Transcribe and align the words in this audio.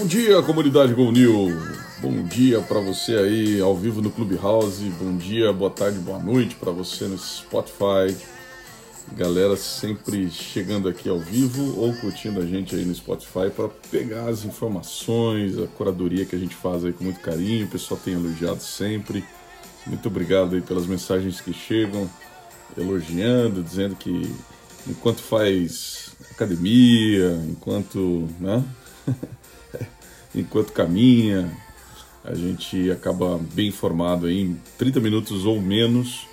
Bom 0.00 0.06
dia, 0.06 0.42
comunidade 0.42 0.94
Go 0.94 1.12
New. 1.12 1.48
Bom 2.00 2.22
dia 2.22 2.62
para 2.62 2.80
você 2.80 3.16
aí 3.16 3.60
ao 3.60 3.76
vivo 3.76 4.00
no 4.00 4.10
Clubhouse. 4.10 4.82
Bom 4.98 5.14
dia, 5.14 5.52
boa 5.52 5.70
tarde, 5.70 5.98
boa 5.98 6.18
noite 6.18 6.54
para 6.54 6.72
você 6.72 7.04
no 7.04 7.18
Spotify. 7.18 8.16
Galera 9.12 9.54
sempre 9.56 10.30
chegando 10.30 10.88
aqui 10.88 11.06
ao 11.06 11.18
vivo 11.18 11.78
ou 11.78 11.92
curtindo 11.96 12.40
a 12.40 12.46
gente 12.46 12.74
aí 12.74 12.82
no 12.86 12.94
Spotify 12.94 13.50
para 13.54 13.68
pegar 13.90 14.30
as 14.30 14.42
informações, 14.42 15.58
a 15.58 15.66
curadoria 15.66 16.24
que 16.24 16.34
a 16.34 16.38
gente 16.38 16.54
faz 16.54 16.82
aí 16.82 16.94
com 16.94 17.04
muito 17.04 17.20
carinho. 17.20 17.66
O 17.66 17.70
pessoal 17.70 18.00
tem 18.02 18.14
elogiado 18.14 18.62
sempre. 18.62 19.22
Muito 19.86 20.08
obrigado 20.08 20.54
aí 20.54 20.62
pelas 20.62 20.86
mensagens 20.86 21.42
que 21.42 21.52
chegam, 21.52 22.08
elogiando, 22.74 23.62
dizendo 23.62 23.94
que 23.94 24.34
enquanto 24.88 25.20
faz 25.20 26.12
academia, 26.30 27.38
enquanto, 27.50 28.26
né? 28.40 28.64
enquanto 30.34 30.72
caminha, 30.72 31.50
a 32.24 32.34
gente 32.34 32.90
acaba 32.90 33.38
bem 33.52 33.68
informado 33.68 34.30
em 34.30 34.60
30 34.78 35.00
minutos 35.00 35.44
ou 35.44 35.60
menos 35.60 36.26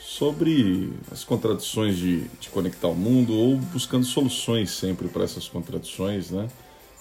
sobre 0.00 0.92
as 1.10 1.24
contradições 1.24 1.96
de, 1.96 2.22
de 2.40 2.48
conectar 2.50 2.88
o 2.88 2.94
mundo 2.94 3.32
ou 3.32 3.56
buscando 3.56 4.04
soluções 4.04 4.70
sempre 4.70 5.08
para 5.08 5.24
essas 5.24 5.48
contradições, 5.48 6.30
né? 6.30 6.48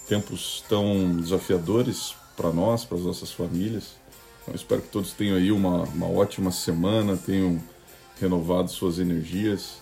Tempos 0.07 0.63
tão 0.69 1.17
desafiadores 1.17 2.15
para 2.37 2.51
nós, 2.51 2.85
para 2.85 2.97
as 2.97 3.03
nossas 3.03 3.31
famílias. 3.31 3.95
Então, 4.41 4.55
espero 4.55 4.81
que 4.81 4.87
todos 4.87 5.11
tenham 5.11 5.35
aí 5.35 5.51
uma, 5.51 5.83
uma 5.83 6.07
ótima 6.07 6.51
semana, 6.51 7.17
tenham 7.17 7.61
renovado 8.19 8.69
suas 8.69 8.99
energias 8.99 9.77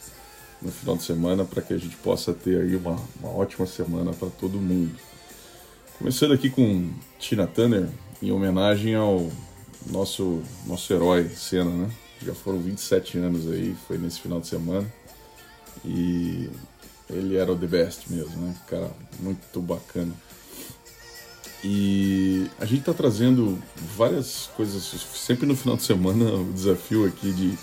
no 0.62 0.72
final 0.72 0.98
de 0.98 1.04
semana 1.04 1.46
para 1.46 1.62
que 1.62 1.74
a 1.74 1.78
gente 1.78 1.96
possa 1.98 2.34
ter 2.34 2.60
aí 2.60 2.76
uma, 2.76 3.00
uma 3.20 3.30
ótima 3.30 3.66
semana 3.66 4.12
para 4.14 4.30
todo 4.30 4.60
mundo. 4.60 4.96
Começando 5.98 6.32
aqui 6.32 6.52
com 6.52 6.92
Tina 7.18 7.48
Turner, 7.48 7.90
em 8.22 8.32
homenagem 8.32 8.94
ao 8.94 9.32
nosso, 9.90 10.44
nosso 10.68 10.94
herói 10.94 11.28
Senna, 11.30 11.72
né? 11.72 11.90
Já 12.24 12.36
foram 12.36 12.60
27 12.60 13.18
anos 13.18 13.52
aí, 13.52 13.76
foi 13.88 13.98
nesse 13.98 14.22
final 14.22 14.40
de 14.40 14.46
semana. 14.46 14.88
E 15.84 16.52
ele 17.10 17.36
era 17.36 17.52
o 17.52 17.58
the 17.58 17.66
best 17.66 18.12
mesmo, 18.12 18.38
né? 18.38 18.56
Cara, 18.68 18.92
muito 19.20 19.60
bacana. 19.60 20.14
E 21.64 22.46
a 22.60 22.66
gente 22.66 22.82
está 22.82 22.94
trazendo 22.94 23.58
várias 23.98 24.52
coisas, 24.56 24.84
sempre 25.16 25.48
no 25.48 25.56
final 25.56 25.78
de 25.78 25.84
semana, 25.84 26.32
o 26.32 26.54
desafio 26.54 27.08
aqui 27.08 27.32
de, 27.32 27.58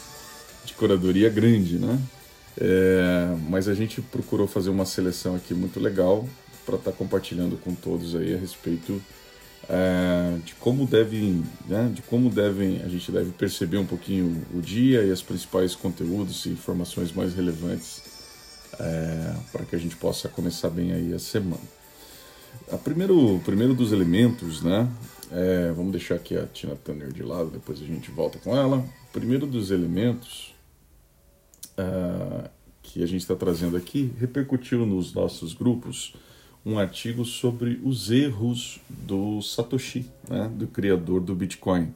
de 0.65 0.75
curadoria 0.75 1.31
grande, 1.31 1.79
né? 1.79 2.01
É, 2.61 3.37
mas 3.49 3.69
a 3.69 3.75
gente 3.75 4.03
procurou 4.03 4.49
fazer 4.49 4.71
uma 4.71 4.85
seleção 4.85 5.37
aqui 5.37 5.55
muito 5.55 5.79
legal 5.79 6.29
para 6.65 6.77
estar 6.77 6.91
tá 6.91 6.97
compartilhando 6.97 7.57
com 7.57 7.75
todos 7.75 8.15
aí 8.15 8.35
a 8.35 8.39
respeito 8.39 9.01
é, 9.69 10.39
de 10.45 10.55
como 10.57 10.87
devem, 10.87 11.45
né, 11.67 11.91
de 11.93 12.03
como 12.03 12.29
devem, 12.29 12.83
a 12.83 12.89
gente 12.89 13.11
deve 13.11 13.31
perceber 13.33 13.79
um 13.79 13.87
pouquinho 13.87 14.45
o 14.55 14.61
dia 14.61 15.03
e 15.03 15.11
os 15.11 15.23
principais 15.23 15.75
conteúdos 15.75 16.45
e 16.47 16.51
informações 16.51 17.13
mais 17.13 17.35
relevantes 17.35 18.03
é, 18.79 19.35
para 19.53 19.65
que 19.65 19.75
a 19.75 19.79
gente 19.79 19.97
possa 19.97 20.29
começar 20.29 20.71
bem 20.71 20.93
aí 20.93 21.15
a 21.15 21.19
semana. 21.19 21.63
A 22.71 22.77
primeiro, 22.77 23.41
primeiro 23.45 23.75
dos 23.75 23.93
elementos, 23.93 24.63
né? 24.63 24.89
É, 25.31 25.73
vamos 25.73 25.93
deixar 25.93 26.17
aqui 26.17 26.37
a 26.37 26.47
Tina 26.47 26.77
Turner 26.77 27.13
de 27.13 27.23
lado, 27.23 27.51
depois 27.51 27.81
a 27.81 27.85
gente 27.85 28.11
volta 28.11 28.39
com 28.39 28.57
ela. 28.57 28.79
O 28.79 29.13
primeiro 29.13 29.47
dos 29.47 29.71
elementos 29.71 30.55
uh, 31.79 32.49
que 32.83 33.03
a 33.03 33.07
gente 33.07 33.23
está 33.23 33.35
trazendo 33.35 33.77
aqui 33.77 34.13
repercutiu 34.19 34.87
nos 34.87 35.13
nossos 35.13 35.55
grupos 35.55 36.15
um 36.65 36.79
artigo 36.79 37.25
sobre 37.25 37.81
os 37.85 38.11
erros 38.11 38.81
do 38.89 39.43
Satoshi, 39.43 40.11
né, 40.29 40.51
do 40.55 40.67
criador 40.67 41.21
do 41.21 41.35
Bitcoin. 41.35 41.93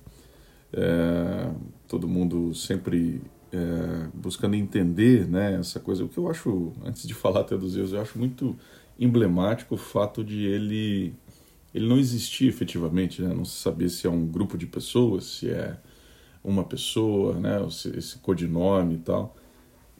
É, 0.72 1.50
todo 1.86 2.06
mundo 2.06 2.54
sempre 2.54 3.22
é, 3.50 4.08
buscando 4.12 4.54
entender 4.54 5.26
né, 5.26 5.54
essa 5.58 5.80
coisa. 5.80 6.04
O 6.04 6.08
que 6.08 6.18
eu 6.18 6.30
acho, 6.30 6.72
antes 6.84 7.06
de 7.06 7.14
falar 7.14 7.40
até 7.40 7.56
dos 7.56 7.76
erros, 7.76 7.92
eu 7.92 8.00
acho 8.00 8.18
muito 8.18 8.54
emblemático 8.98 9.74
o 9.74 9.78
fato 9.78 10.22
de 10.22 10.44
ele, 10.44 11.14
ele 11.74 11.88
não 11.88 11.98
existir 11.98 12.48
efetivamente, 12.48 13.22
né, 13.22 13.32
não 13.32 13.44
se 13.44 13.56
saber 13.56 13.88
se 13.88 14.06
é 14.06 14.10
um 14.10 14.26
grupo 14.26 14.58
de 14.58 14.66
pessoas, 14.66 15.24
se 15.24 15.48
é 15.48 15.78
uma 16.44 16.64
pessoa, 16.64 17.34
né, 17.34 17.58
esse 17.96 18.18
codinome 18.18 18.96
e 18.96 18.98
tal. 18.98 19.34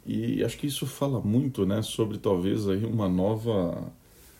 E 0.05 0.43
acho 0.43 0.57
que 0.57 0.67
isso 0.67 0.85
fala 0.85 1.19
muito 1.19 1.65
né, 1.65 1.81
sobre 1.81 2.17
talvez 2.17 2.67
aí 2.67 2.85
uma 2.85 3.09
nova 3.09 3.91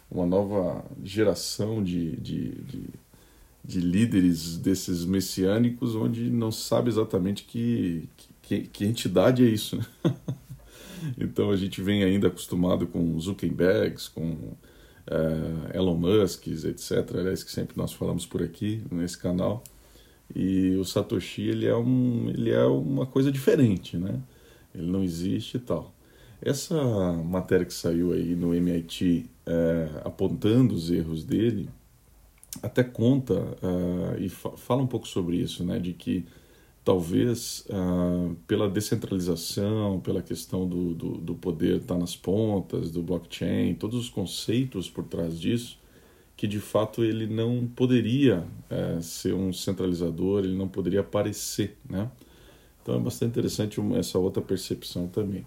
uma 0.09 0.25
nova 0.25 0.83
geração 1.03 1.83
de, 1.83 2.15
de, 2.17 2.49
de, 2.61 2.83
de, 3.63 3.79
líderes 3.79 4.57
desses 4.57 5.05
messiânicos, 5.05 5.95
onde 5.95 6.29
não 6.29 6.51
sabe 6.51 6.89
exatamente 6.89 7.43
que, 7.43 8.09
que, 8.41 8.61
que 8.61 8.85
entidade 8.85 9.45
é 9.45 9.49
isso. 9.49 9.77
Né? 9.77 9.85
então 11.19 11.51
a 11.51 11.55
gente 11.55 11.81
vem 11.81 12.03
ainda 12.03 12.27
acostumado 12.27 12.87
com 12.87 13.19
Zuckerbergs, 13.19 14.07
com 14.07 14.55
uh, 15.09 15.69
Elon 15.73 15.97
Musk, 15.97 16.47
etc. 16.47 17.15
Aliás, 17.15 17.43
que 17.43 17.51
sempre 17.51 17.77
nós 17.77 17.93
falamos 17.93 18.25
por 18.25 18.41
aqui 18.41 18.81
nesse 18.91 19.17
canal. 19.17 19.63
E 20.35 20.75
o 20.75 20.85
Satoshi 20.85 21.41
ele 21.41 21.65
é, 21.65 21.75
um, 21.75 22.29
ele 22.29 22.51
é 22.51 22.63
uma 22.65 23.05
coisa 23.05 23.31
diferente, 23.31 23.97
né? 23.97 24.19
Ele 24.73 24.87
não 24.87 25.03
existe 25.03 25.57
e 25.57 25.59
tal. 25.59 25.93
Essa 26.41 27.13
matéria 27.13 27.65
que 27.65 27.73
saiu 27.73 28.13
aí 28.13 28.35
no 28.35 28.53
MIT 28.53 29.29
é, 29.49 30.01
apontando 30.05 30.75
os 30.75 30.91
erros 30.91 31.23
dele, 31.23 31.67
até 32.61 32.83
conta 32.83 33.33
uh, 33.33 34.19
e 34.19 34.29
fa 34.29 34.51
fala 34.51 34.81
um 34.81 34.87
pouco 34.87 35.07
sobre 35.07 35.37
isso, 35.37 35.63
né, 35.63 35.79
de 35.79 35.93
que 35.93 36.25
talvez 36.83 37.65
uh, 37.69 38.35
pela 38.47 38.69
descentralização, 38.69 39.99
pela 39.99 40.21
questão 40.21 40.67
do, 40.67 40.93
do, 40.93 41.17
do 41.17 41.35
poder 41.35 41.77
estar 41.77 41.95
tá 41.95 41.99
nas 41.99 42.15
pontas, 42.15 42.91
do 42.91 43.01
blockchain, 43.01 43.73
todos 43.75 43.99
os 43.99 44.09
conceitos 44.09 44.89
por 44.89 45.03
trás 45.03 45.39
disso, 45.39 45.79
que 46.35 46.47
de 46.47 46.59
fato 46.59 47.03
ele 47.03 47.27
não 47.27 47.67
poderia 47.75 48.45
uh, 48.71 49.01
ser 49.01 49.33
um 49.33 49.51
centralizador, 49.51 50.43
ele 50.43 50.55
não 50.55 50.67
poderia 50.67 51.01
aparecer, 51.01 51.77
né? 51.89 52.09
Então 52.81 52.95
é 52.95 52.99
bastante 52.99 53.31
interessante 53.31 53.79
essa 53.97 54.17
outra 54.17 54.41
percepção 54.41 55.07
também. 55.07 55.45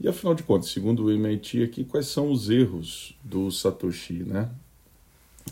E 0.00 0.06
afinal 0.06 0.34
de 0.34 0.44
contas, 0.44 0.70
segundo 0.70 1.04
o 1.04 1.10
MIT 1.10 1.62
aqui, 1.62 1.84
quais 1.84 2.06
são 2.06 2.30
os 2.30 2.48
erros 2.48 3.16
do 3.22 3.50
Satoshi, 3.50 4.22
né? 4.24 4.48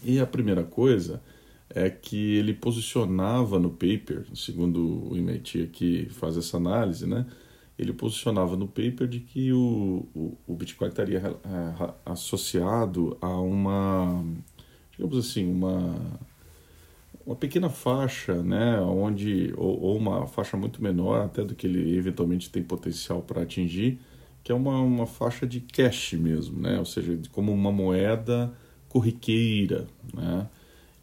E 0.05 0.21
a 0.21 0.27
primeira 0.27 0.63
coisa 0.63 1.21
é 1.69 1.91
que 1.91 2.37
ele 2.37 2.55
posicionava 2.55 3.59
no 3.59 3.71
paper, 3.71 4.25
segundo 4.35 5.11
o 5.11 5.17
MIT 5.17 5.63
aqui 5.63 6.09
faz 6.11 6.37
essa 6.37 6.57
análise, 6.57 7.07
né? 7.07 7.27
Ele 7.79 7.93
posicionava 7.93 8.57
no 8.57 8.67
paper 8.67 9.07
de 9.07 9.21
que 9.21 9.53
o, 9.53 10.07
o, 10.15 10.39
o 10.47 10.55
Bitcoin 10.55 10.89
estaria 10.89 11.19
é, 11.19 11.95
associado 12.07 13.19
a 13.21 13.29
uma, 13.41 14.25
digamos 14.93 15.19
assim, 15.19 15.51
uma, 15.51 15.95
uma 17.27 17.37
pequena 17.37 17.69
faixa, 17.69 18.43
né? 18.43 18.81
Onde, 18.81 19.53
ou, 19.57 19.81
ou 19.81 19.97
uma 19.97 20.27
faixa 20.27 20.57
muito 20.57 20.83
menor 20.83 21.23
até 21.23 21.45
do 21.45 21.55
que 21.55 21.67
ele 21.67 21.99
eventualmente 21.99 22.49
tem 22.49 22.63
potencial 22.63 23.21
para 23.21 23.43
atingir, 23.43 23.99
que 24.47 24.53
é 24.53 24.55
uma, 24.55 24.81
uma 24.81 25.07
faixa 25.09 25.45
de 25.45 25.61
cash 25.61 26.13
mesmo, 26.13 26.61
né? 26.61 26.79
ou 26.79 26.85
seja, 26.85 27.19
como 27.33 27.53
uma 27.53 27.73
moeda 27.73 28.55
corriqueira. 28.89 29.89
Né? 30.15 30.49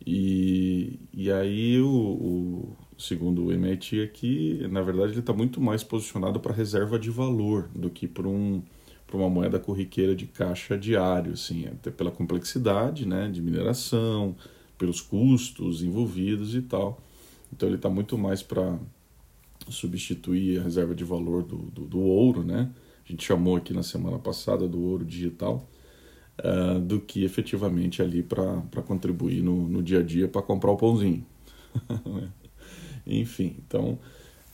E, 0.08 0.98
e 1.12 1.30
aí, 1.30 1.78
o, 1.82 1.90
o, 1.90 2.78
segundo 2.98 3.48
o 3.48 3.52
MIT 3.52 4.02
aqui, 4.02 4.66
na 4.72 4.82
verdade, 4.82 5.12
ele 5.12 5.20
está 5.20 5.34
muito 5.34 5.60
mais 5.60 5.84
posicionado 5.84 6.40
para 6.40 6.54
reserva 6.54 6.98
de 6.98 7.10
valor 7.10 7.70
do 7.76 7.90
que 7.90 8.08
para 8.08 8.30
um, 8.30 8.64
uma 9.12 9.30
moeda 9.30 9.60
corriqueira 9.60 10.16
de 10.16 10.26
caixa 10.26 10.78
diário, 10.78 11.34
assim, 11.34 11.68
até 11.68 11.92
pela 11.92 12.12
complexidade 12.12 13.06
né, 13.06 13.28
de 13.28 13.42
mineração, 13.42 14.38
pelos 14.78 15.02
custos 15.02 15.84
envolvidos 15.84 16.56
e 16.56 16.62
tal. 16.62 16.98
Então, 17.52 17.68
ele 17.68 17.76
está 17.76 17.90
muito 17.90 18.18
mais 18.18 18.42
para 18.42 18.80
substituir 19.68 20.62
a 20.62 20.64
reserva 20.64 20.96
de 20.96 21.04
valor 21.04 21.44
do, 21.44 21.58
do, 21.58 21.86
do 21.86 22.00
ouro, 22.00 22.42
né? 22.42 22.72
A 23.06 23.12
gente 23.12 23.26
chamou 23.26 23.56
aqui 23.56 23.74
na 23.74 23.84
semana 23.84 24.18
passada 24.18 24.68
do 24.68 24.82
ouro 24.82 25.04
digital, 25.04 25.68
uh, 26.40 26.80
do 26.80 27.00
que 27.00 27.24
efetivamente 27.24 28.02
ali 28.02 28.24
para 28.24 28.82
contribuir 28.86 29.42
no, 29.42 29.68
no 29.68 29.84
dia 29.84 30.00
a 30.00 30.04
dia 30.04 30.28
para 30.28 30.42
comprar 30.42 30.72
o 30.72 30.78
pãozinho. 30.78 31.26
Enfim, 33.06 33.58
então 33.58 34.00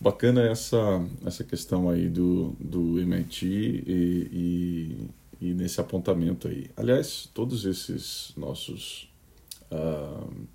bacana 0.01 0.42
essa, 0.42 1.06
essa 1.25 1.44
questão 1.44 1.90
aí 1.90 2.10
do, 2.10 2.56
do 2.60 3.00
MIT 3.00 3.46
e, 3.46 5.10
e, 5.42 5.48
e 5.50 5.54
nesse 5.54 5.80
apontamento 5.80 6.48
aí. 6.48 6.69
Aliás, 6.75 7.30
todos 7.34 7.66
esses 7.66 8.34
nossos 8.36 9.12
uh, 9.72 10.48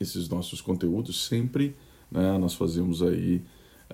esses 0.00 0.28
nossos 0.28 0.60
conteúdos 0.60 1.26
sempre 1.26 1.76
né, 2.10 2.36
nós 2.38 2.54
fazemos 2.54 3.02
aí 3.02 3.42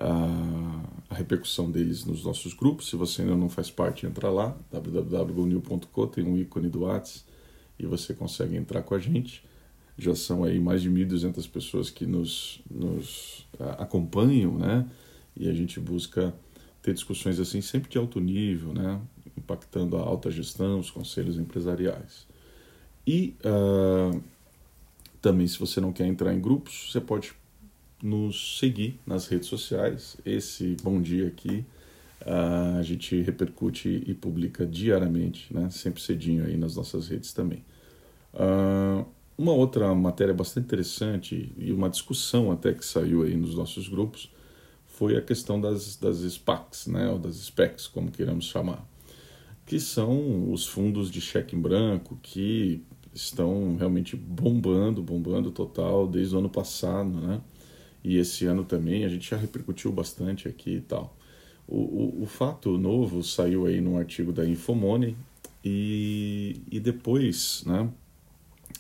a, 0.01 1.15
repercussão 1.15 1.71
deles 1.71 2.05
nos 2.05 2.25
nossos 2.25 2.55
grupos. 2.55 2.89
Se 2.89 2.97
você 2.97 3.23
ainda 3.23 3.35
não 3.35 3.49
faz 3.49 3.71
parte, 3.71 4.07
entra 4.07 4.31
lá, 4.31 4.57
www.gonil.com, 4.71 6.07
tem 6.07 6.25
um 6.25 6.37
ícone 6.37 6.69
do 6.69 6.83
WhatsApp 6.83 7.25
e 7.79 7.87
você 7.87 8.15
consegue 8.15 8.57
entrar 8.57 8.83
com 8.83 8.95
a 8.95 8.99
gente. 8.99 9.45
Já 9.97 10.15
são 10.15 10.45
aí 10.45 10.61
mais 10.61 10.83
de 10.83 10.91
1.200 10.91 11.51
pessoas 11.51 11.91
que 11.91 12.07
nos, 12.07 12.61
nos 12.71 13.47
acompanham, 13.79 14.57
né? 14.57 14.87
E 15.37 15.49
a 15.49 15.53
gente 15.53 15.81
busca 15.81 16.33
ter 16.83 16.95
discussões 16.95 17.41
assim 17.41 17.61
sempre 17.61 17.91
de 17.91 17.99
alto 17.99 18.21
nível, 18.21 18.73
né? 18.73 19.01
Impactando 19.37 19.97
a 19.97 20.01
alta 20.01 20.31
gestão, 20.31 20.79
os 20.79 20.91
conselhos 20.91 21.37
empresariais. 21.37 22.27
E 23.07 23.35
uh, 23.45 24.23
também, 25.21 25.49
se 25.49 25.59
você 25.59 25.81
não 25.81 25.93
quer 25.93 26.07
entrar 26.07 26.33
em 26.33 26.41
grupos, 26.41 26.91
você 26.93 27.01
pode 27.01 27.33
nos 28.03 28.59
seguir 28.59 29.01
nas 29.07 29.27
redes 29.27 29.49
sociais. 29.49 30.17
Esse 30.25 30.77
Bom 30.83 31.01
Dia 31.01 31.29
aqui 31.29 31.65
uh, 32.23 32.79
a 32.79 32.83
gente 32.83 33.21
repercute 33.21 34.03
e 34.07 34.15
publica 34.15 34.67
diariamente, 34.67 35.53
né? 35.53 35.69
sempre 35.71 36.01
cedinho 36.03 36.45
aí 36.45 36.57
nas 36.57 36.77
nossas 36.77 37.09
redes 37.09 37.33
também. 37.33 37.65
Uh, 38.35 39.05
uma 39.37 39.53
outra 39.53 39.95
matéria 39.95 40.35
bastante 40.35 40.65
interessante 40.65 41.53
e 41.57 41.73
uma 41.73 41.89
discussão 41.89 42.51
até 42.51 42.73
que 42.73 42.85
saiu 42.85 43.23
aí 43.23 43.37
nos 43.37 43.55
nossos 43.55 43.89
grupos 43.89 44.33
foi 44.87 45.17
a 45.17 45.23
questão 45.23 45.61
das, 45.61 45.97
das 45.97 46.19
SPACs, 46.19 46.89
né? 46.89 47.09
ou 47.09 47.19
das 47.19 47.37
SPECs, 47.37 47.87
como 47.87 48.11
queiramos 48.11 48.47
chamar, 48.47 48.85
que 49.65 49.79
são 49.79 50.53
os 50.53 50.67
fundos 50.67 51.11
de 51.11 51.21
cheque 51.21 51.55
em 51.55 51.61
branco 51.61 52.19
que 52.21 52.83
estão 53.15 53.77
realmente 53.77 54.17
bombando, 54.17 55.03
bombando 55.03 55.51
total 55.51 56.07
desde 56.07 56.35
o 56.35 56.39
ano 56.39 56.49
passado, 56.49 57.09
né? 57.09 57.41
E 58.09 58.17
esse 58.17 58.47
ano 58.47 58.65
também 58.65 59.05
a 59.05 59.09
gente 59.11 59.29
já 59.29 59.37
repercutiu 59.37 59.93
bastante 59.93 60.49
aqui 60.49 60.77
e 60.77 60.81
tal. 60.81 61.15
O, 61.67 61.77
o, 61.77 62.23
o 62.23 62.27
fato 62.27 62.79
novo 62.79 63.23
saiu 63.23 63.67
aí 63.67 63.83
num 63.83 63.99
artigo 63.99 64.33
da 64.33 64.49
Infomoney 64.49 65.15
e, 65.63 66.63
e 66.73 66.81
depois, 66.81 67.63
né? 67.67 67.87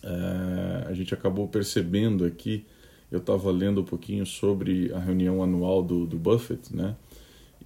É, 0.02 0.86
a 0.88 0.94
gente 0.94 1.12
acabou 1.12 1.46
percebendo 1.46 2.24
aqui, 2.24 2.64
eu 3.12 3.18
estava 3.18 3.50
lendo 3.50 3.82
um 3.82 3.84
pouquinho 3.84 4.24
sobre 4.24 4.90
a 4.94 4.98
reunião 4.98 5.42
anual 5.42 5.82
do, 5.82 6.06
do 6.06 6.16
Buffett, 6.16 6.74
né? 6.74 6.96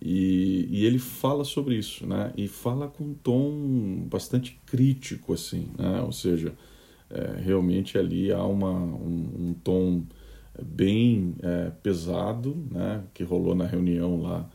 E, 0.00 0.66
e, 0.68 0.84
ele 0.84 0.98
fala 0.98 1.44
sobre 1.44 1.76
isso, 1.76 2.04
né? 2.04 2.32
E 2.36 2.48
fala 2.48 2.88
com 2.88 3.04
um 3.04 3.14
tom 3.14 4.04
bastante 4.10 4.58
crítico, 4.66 5.32
assim, 5.32 5.68
né? 5.78 6.00
Ou 6.00 6.10
seja, 6.10 6.52
é, 7.08 7.40
realmente 7.40 7.96
ali 7.96 8.32
há 8.32 8.42
uma, 8.42 8.72
um, 8.72 9.50
um 9.50 9.54
tom 9.62 10.02
bem 10.60 11.34
é, 11.42 11.70
pesado, 11.82 12.56
né? 12.70 13.02
Que 13.14 13.22
rolou 13.22 13.54
na 13.54 13.66
reunião 13.66 14.20
lá 14.20 14.48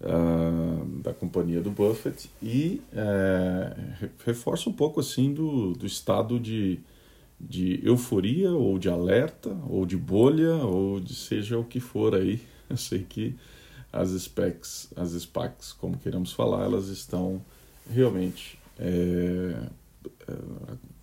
uh, 0.00 1.02
da 1.02 1.12
companhia 1.12 1.60
do 1.60 1.70
Buffett 1.70 2.30
e 2.42 2.82
é, 2.92 3.76
reforça 4.24 4.68
um 4.68 4.72
pouco, 4.72 5.00
assim, 5.00 5.32
do, 5.32 5.72
do 5.72 5.86
estado 5.86 6.38
de, 6.38 6.80
de 7.40 7.80
euforia 7.82 8.50
ou 8.50 8.78
de 8.78 8.88
alerta 8.88 9.56
ou 9.68 9.86
de 9.86 9.96
bolha 9.96 10.54
ou 10.56 11.00
de 11.00 11.14
seja 11.14 11.58
o 11.58 11.64
que 11.64 11.80
for 11.80 12.14
aí. 12.14 12.40
Eu 12.68 12.76
sei 12.76 13.02
que 13.02 13.34
as 13.90 14.10
specs, 14.10 14.92
as 14.94 15.12
SPACs, 15.12 15.72
como 15.72 15.96
queremos 15.96 16.32
falar, 16.32 16.64
elas 16.64 16.88
estão 16.88 17.40
realmente 17.90 18.58
é, 18.78 19.56
é, 20.28 20.34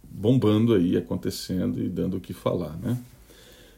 bombando 0.03 0.75
aí, 0.75 0.95
acontecendo 0.95 1.81
e 1.81 1.89
dando 1.89 2.18
o 2.18 2.21
que 2.21 2.33
falar, 2.33 2.77
né? 2.77 2.97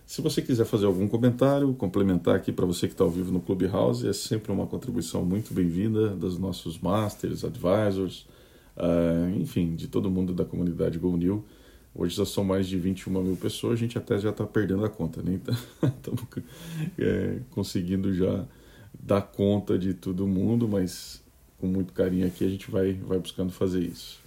Se 0.08 0.22
você 0.22 0.42
quiser 0.42 0.64
fazer 0.64 0.86
algum 0.86 1.06
comentário, 1.06 1.74
complementar 1.74 2.34
aqui 2.34 2.50
para 2.50 2.66
você 2.66 2.88
que 2.88 2.94
está 2.94 3.04
ao 3.04 3.10
vivo 3.10 3.30
no 3.30 3.42
Clubhouse, 3.42 4.08
é 4.08 4.14
sempre 4.14 4.54
uma 4.54 4.66
contribuição 4.66 5.26
muito 5.26 5.54
bem-vinda 5.54 6.12
dos 6.12 6.40
nossos 6.40 6.80
masters, 6.80 7.44
advisors, 7.44 8.26
uh, 8.78 9.38
enfim, 9.38 9.76
de 9.76 9.90
todo 9.90 10.10
mundo 10.10 10.34
da 10.34 10.46
comunidade 10.46 10.98
GoNew. 10.98 11.44
Hoje 11.94 12.16
já 12.16 12.26
são 12.26 12.46
mais 12.46 12.70
de 12.70 12.80
21 12.80 13.22
mil 13.22 13.36
pessoas, 13.36 13.74
a 13.74 13.76
gente 13.76 13.98
até 13.98 14.18
já 14.18 14.30
está 14.30 14.46
perdendo 14.46 14.86
a 14.86 14.90
conta, 14.90 15.22
né? 15.22 15.34
Então, 15.34 15.54
estamos 15.84 16.24
é, 16.98 17.40
conseguindo 17.52 18.14
já 18.14 18.46
dar 18.98 19.22
conta 19.22 19.78
de 19.78 19.94
todo 19.94 20.26
mundo, 20.26 20.70
mas 20.70 21.22
com 21.60 21.68
muito 21.68 21.92
carinho 21.92 22.26
aqui 22.26 22.46
a 22.46 22.50
gente 22.50 22.72
vai, 22.72 22.94
vai 22.94 23.20
buscando 23.20 23.52
fazer 23.52 23.82
isso. 23.82 24.26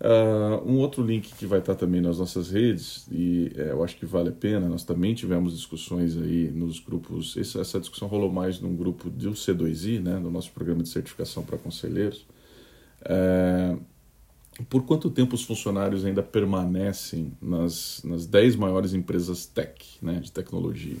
Uh, 0.00 0.68
um 0.68 0.78
outro 0.78 1.02
link 1.02 1.32
que 1.34 1.46
vai 1.46 1.60
estar 1.60 1.74
também 1.74 2.00
nas 2.00 2.18
nossas 2.18 2.50
redes, 2.50 3.06
e 3.10 3.52
é, 3.56 3.70
eu 3.70 3.82
acho 3.84 3.96
que 3.96 4.04
vale 4.04 4.30
a 4.30 4.32
pena, 4.32 4.68
nós 4.68 4.84
também 4.84 5.14
tivemos 5.14 5.54
discussões 5.54 6.16
aí 6.16 6.50
nos 6.50 6.80
grupos, 6.80 7.36
essa, 7.36 7.60
essa 7.60 7.78
discussão 7.78 8.08
rolou 8.08 8.30
mais 8.30 8.60
num 8.60 8.74
grupo 8.74 9.08
do 9.08 9.32
C2I, 9.32 10.00
né, 10.00 10.18
no 10.18 10.30
nosso 10.30 10.50
programa 10.52 10.82
de 10.82 10.88
certificação 10.88 11.44
para 11.44 11.56
conselheiros. 11.56 12.26
Uh, 13.02 13.80
por 14.68 14.84
quanto 14.84 15.10
tempo 15.10 15.34
os 15.34 15.44
funcionários 15.44 16.04
ainda 16.04 16.22
permanecem 16.22 17.32
nas, 17.40 18.02
nas 18.04 18.26
10 18.26 18.56
maiores 18.56 18.94
empresas 18.94 19.46
tech, 19.46 19.84
né, 20.02 20.20
de 20.20 20.30
tecnologia? 20.30 20.96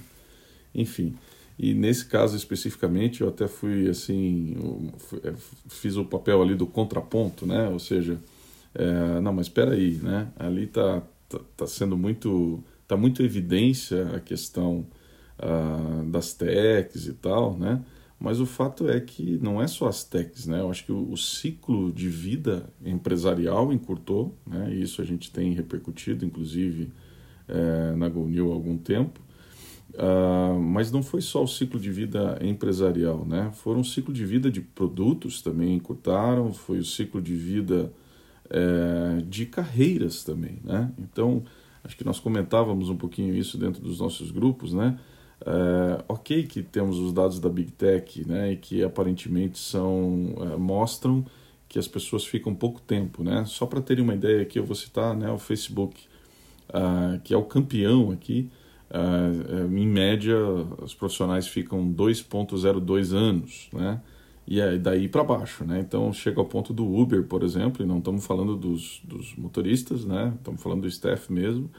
Enfim, 0.74 1.16
e 1.58 1.72
nesse 1.72 2.06
caso 2.06 2.36
especificamente, 2.36 3.20
eu 3.20 3.28
até 3.28 3.46
fui 3.46 3.88
assim, 3.88 4.56
é, 5.22 5.32
fiz 5.68 5.96
o 5.96 6.04
papel 6.04 6.42
ali 6.42 6.54
do 6.54 6.66
contraponto, 6.66 7.46
né? 7.46 7.68
Ou 7.68 7.78
seja, 7.78 8.18
é, 8.74 9.20
não, 9.20 9.32
mas 9.32 9.46
espera 9.46 9.72
aí, 9.72 9.92
né? 10.02 10.28
Ali 10.36 10.66
tá, 10.66 11.02
tá, 11.28 11.38
tá, 11.56 11.66
sendo 11.66 11.96
muito, 11.96 12.62
tá 12.88 12.96
muito 12.96 13.22
evidência 13.22 14.16
a 14.16 14.20
questão 14.20 14.86
uh, 15.38 16.04
das 16.10 16.34
techs 16.34 17.06
e 17.06 17.12
tal, 17.12 17.56
né? 17.56 17.84
Mas 18.18 18.40
o 18.40 18.46
fato 18.46 18.88
é 18.88 19.00
que 19.00 19.38
não 19.42 19.62
é 19.62 19.66
só 19.66 19.86
as 19.86 20.02
techs, 20.02 20.46
né? 20.46 20.60
Eu 20.60 20.70
acho 20.70 20.84
que 20.84 20.92
o, 20.92 21.12
o 21.12 21.16
ciclo 21.16 21.92
de 21.92 22.08
vida 22.08 22.68
empresarial 22.84 23.72
encurtou, 23.72 24.36
né? 24.46 24.72
E 24.72 24.82
isso 24.82 25.00
a 25.00 25.04
gente 25.04 25.30
tem 25.30 25.52
repercutido, 25.52 26.24
inclusive, 26.24 26.92
é, 27.46 27.94
na 27.94 28.08
GoNew 28.08 28.50
há 28.50 28.54
algum 28.54 28.76
tempo. 28.76 29.20
Uh, 29.92 30.58
mas 30.58 30.90
não 30.90 31.04
foi 31.04 31.20
só 31.20 31.44
o 31.44 31.46
ciclo 31.46 31.78
de 31.78 31.92
vida 31.92 32.36
empresarial, 32.42 33.24
né? 33.24 33.52
Foram 33.52 33.80
o 33.80 33.84
ciclo 33.84 34.12
de 34.12 34.26
vida 34.26 34.50
de 34.50 34.60
produtos 34.60 35.40
também 35.40 35.74
encurtaram, 35.74 36.52
foi 36.52 36.78
o 36.78 36.84
ciclo 36.84 37.22
de 37.22 37.34
vida 37.34 37.92
é, 38.50 39.22
de 39.22 39.46
carreiras 39.46 40.24
também, 40.24 40.58
né? 40.64 40.90
Então, 40.98 41.42
acho 41.82 41.96
que 41.96 42.04
nós 42.04 42.20
comentávamos 42.20 42.88
um 42.88 42.96
pouquinho 42.96 43.34
isso 43.34 43.58
dentro 43.58 43.82
dos 43.82 44.00
nossos 44.00 44.30
grupos, 44.30 44.72
né? 44.72 44.98
É, 45.44 46.04
ok 46.08 46.44
que 46.44 46.62
temos 46.62 46.98
os 46.98 47.12
dados 47.12 47.38
da 47.40 47.48
Big 47.48 47.72
Tech, 47.72 48.26
né? 48.26 48.52
E 48.52 48.56
que 48.56 48.82
aparentemente 48.82 49.58
são 49.58 50.34
é, 50.40 50.56
mostram 50.56 51.24
que 51.68 51.78
as 51.78 51.88
pessoas 51.88 52.24
ficam 52.24 52.54
pouco 52.54 52.80
tempo, 52.80 53.22
né? 53.24 53.44
Só 53.46 53.66
para 53.66 53.80
terem 53.80 54.04
uma 54.04 54.14
ideia 54.14 54.42
aqui, 54.42 54.58
eu 54.58 54.64
vou 54.64 54.76
citar, 54.76 55.16
né? 55.16 55.30
O 55.30 55.38
Facebook, 55.38 56.04
uh, 56.70 57.18
que 57.24 57.34
é 57.34 57.36
o 57.36 57.44
campeão 57.44 58.12
aqui 58.12 58.50
Uh, 58.90 59.66
em 59.76 59.88
média, 59.88 60.38
os 60.80 60.94
profissionais 60.94 61.48
ficam 61.48 61.92
2,02 61.92 63.12
anos, 63.12 63.68
né? 63.72 64.00
E 64.46 64.60
é 64.60 64.76
daí 64.76 65.08
para 65.08 65.24
baixo, 65.24 65.64
né? 65.64 65.80
Então 65.80 66.12
chega 66.12 66.40
ao 66.40 66.46
ponto 66.46 66.72
do 66.72 66.84
Uber, 66.86 67.24
por 67.24 67.42
exemplo, 67.42 67.82
e 67.82 67.86
não 67.86 67.98
estamos 67.98 68.26
falando 68.26 68.56
dos, 68.56 69.00
dos 69.04 69.34
motoristas, 69.36 70.04
né? 70.04 70.34
Estamos 70.36 70.62
falando 70.62 70.82
do 70.82 70.88
staff 70.88 71.32
mesmo. 71.32 71.70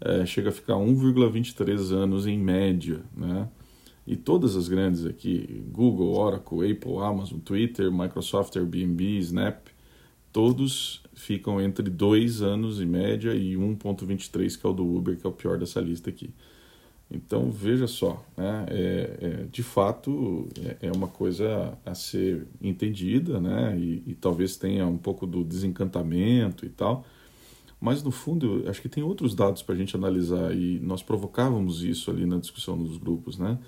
É, 0.00 0.26
chega 0.26 0.48
a 0.50 0.52
ficar 0.52 0.74
1,23 0.74 1.92
anos 1.92 2.26
em 2.26 2.38
média, 2.38 3.02
né? 3.16 3.48
E 4.06 4.16
todas 4.16 4.56
as 4.56 4.68
grandes 4.68 5.04
aqui, 5.04 5.62
Google, 5.70 6.14
Oracle, 6.16 6.72
Apple, 6.72 6.96
Amazon, 6.98 7.38
Twitter, 7.40 7.92
Microsoft, 7.92 8.56
Airbnb, 8.56 9.18
Snap, 9.18 9.66
todos 10.32 11.02
ficam 11.12 11.60
entre 11.60 11.90
2 11.90 12.42
anos 12.42 12.80
em 12.80 12.86
média 12.86 13.34
e 13.34 13.54
1,23 13.54 14.58
que 14.58 14.66
é 14.66 14.70
o 14.70 14.72
do 14.72 14.86
Uber, 14.86 15.16
que 15.16 15.26
é 15.26 15.30
o 15.30 15.32
pior 15.32 15.58
dessa 15.58 15.80
lista 15.80 16.10
aqui. 16.10 16.30
Então 17.10 17.50
veja 17.50 17.86
só, 17.86 18.22
né? 18.36 18.66
é, 18.68 19.18
é, 19.20 19.46
de 19.50 19.62
fato 19.62 20.46
é, 20.62 20.88
é, 20.88 20.92
uma 20.92 21.08
coisa 21.08 21.76
a 21.84 21.94
ser 21.94 22.46
entendida, 22.60 23.40
né? 23.40 23.78
E, 23.78 24.02
e, 24.08 24.14
talvez 24.14 24.56
tenha 24.56 24.86
um 24.86 24.98
pouco 24.98 25.26
do 25.26 25.42
desencantamento 25.42 26.66
e 26.66 26.68
tal, 26.68 27.06
mas 27.80 28.02
no 28.02 28.10
fundo 28.10 28.64
acho 28.68 28.82
que 28.82 28.90
tem 28.90 29.02
outros 29.02 29.34
dados 29.34 29.62
para 29.62 29.74
a 29.74 29.78
gente 29.78 29.96
analisar 29.96 30.54
e 30.54 30.78
nós 30.80 31.02
provocávamos 31.02 31.82
isso 31.82 32.10
ali 32.10 32.26
na 32.26 32.38
discussão 32.38 32.76
dos 32.76 32.98
grupos, 32.98 33.38
né? 33.38 33.58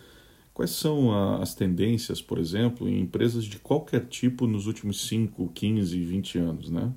Quais 0.52 0.73
são 0.73 1.11
a, 1.11 1.42
as 1.42 1.54
tendências, 1.54 2.20
por 2.20 2.37
exemplo, 2.38 2.87
em 2.87 3.00
empresas 3.00 3.44
de 3.44 3.59
qualquer 3.59 4.06
tipo 4.06 4.47
nos 4.47 4.66
últimos 4.66 5.06
5, 5.09 5.50
15, 5.54 5.99
20 5.99 6.38
anos, 6.38 6.70
né? 6.70 6.92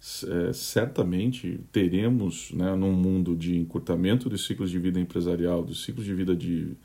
É, 0.00 0.52
certamente 0.52 1.60
teremos, 1.72 2.52
né, 2.52 2.74
num 2.76 2.92
mundo 2.92 3.34
de 3.34 3.56
encurtamento 3.56 4.28
dos 4.28 4.46
ciclos 4.46 4.70
de 4.70 4.78
vida 4.78 5.00
empresarial, 5.00 5.62
dos 5.62 5.82
ciclos 5.84 6.06
de 6.06 6.14
vida 6.14 6.36
de, 6.36 6.76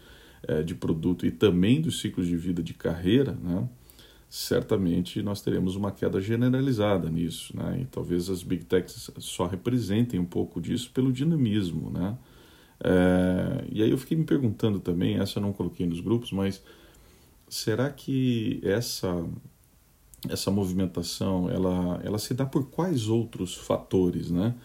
é, 0.47 0.63
de 0.63 0.73
produto 0.73 1.25
e 1.25 1.31
também 1.31 1.79
dos 1.79 1.99
ciclos 1.99 2.27
de 2.27 2.35
vida 2.35 2.63
de 2.63 2.73
carreira, 2.73 3.33
né, 3.33 3.69
certamente 4.27 5.21
nós 5.21 5.41
teremos 5.41 5.75
uma 5.75 5.91
queda 5.91 6.19
generalizada 6.19 7.07
nisso. 7.07 7.55
Né, 7.55 7.81
e 7.81 7.85
talvez 7.85 8.29
as 8.31 8.41
big 8.41 8.65
techs 8.65 9.11
só 9.19 9.45
representem 9.45 10.19
um 10.19 10.25
pouco 10.25 10.59
disso 10.59 10.89
pelo 10.91 11.13
dinamismo. 11.13 11.91
Né. 11.91 12.17
É, 12.83 13.65
e 13.71 13.83
aí 13.83 13.91
eu 13.91 13.97
fiquei 13.97 14.17
me 14.17 14.25
perguntando 14.25 14.79
também, 14.79 15.19
essa 15.19 15.37
eu 15.37 15.43
não 15.43 15.53
coloquei 15.53 15.85
nos 15.85 15.99
grupos, 15.99 16.31
mas 16.31 16.63
será 17.47 17.91
que 17.91 18.59
essa 18.63 19.23
essa 20.29 20.49
movimentação 20.49 21.49
ela, 21.49 21.99
ela 22.03 22.17
se 22.17 22.33
dá 22.33 22.45
por 22.45 22.69
quais 22.69 23.07
outros 23.07 23.55
fatores, 23.55 24.31
né? 24.31 24.55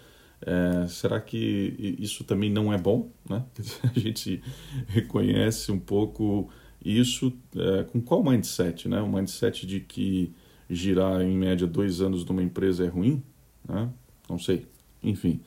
É, 0.40 0.86
será 0.86 1.20
que 1.20 1.96
isso 1.98 2.22
também 2.22 2.50
não 2.50 2.72
é 2.72 2.78
bom? 2.78 3.10
Né? 3.28 3.44
A 3.82 3.98
gente 3.98 4.40
reconhece 4.86 5.72
um 5.72 5.78
pouco 5.80 6.48
isso 6.84 7.32
é, 7.56 7.84
com 7.84 8.00
qual 8.00 8.22
mindset? 8.22 8.88
Né? 8.88 9.00
O 9.00 9.08
mindset 9.08 9.66
de 9.66 9.80
que 9.80 10.32
girar 10.70 11.22
em 11.22 11.36
média 11.36 11.66
dois 11.66 12.00
anos 12.00 12.24
numa 12.24 12.42
empresa 12.42 12.84
é 12.84 12.88
ruim? 12.88 13.22
Né? 13.68 13.90
Não 14.28 14.38
sei. 14.38 14.66
Enfim. 15.02 15.40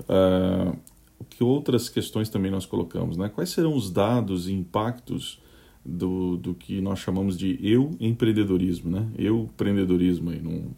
Uh, 0.00 0.76
que 1.30 1.42
outras 1.42 1.88
questões 1.88 2.28
também 2.28 2.50
nós 2.50 2.66
colocamos? 2.66 3.16
Né? 3.16 3.30
Quais 3.30 3.50
serão 3.50 3.74
os 3.74 3.90
dados 3.90 4.48
e 4.48 4.52
impactos 4.52 5.40
do, 5.86 6.36
do 6.36 6.54
que 6.54 6.80
nós 6.80 6.98
chamamos 6.98 7.36
de 7.36 7.58
eu 7.62 7.96
empreendedorismo? 8.00 8.90
Né? 8.90 9.08
Eu 9.16 9.48
empreendedorismo 9.54 10.30
aí, 10.30 10.40
num, 10.40 10.70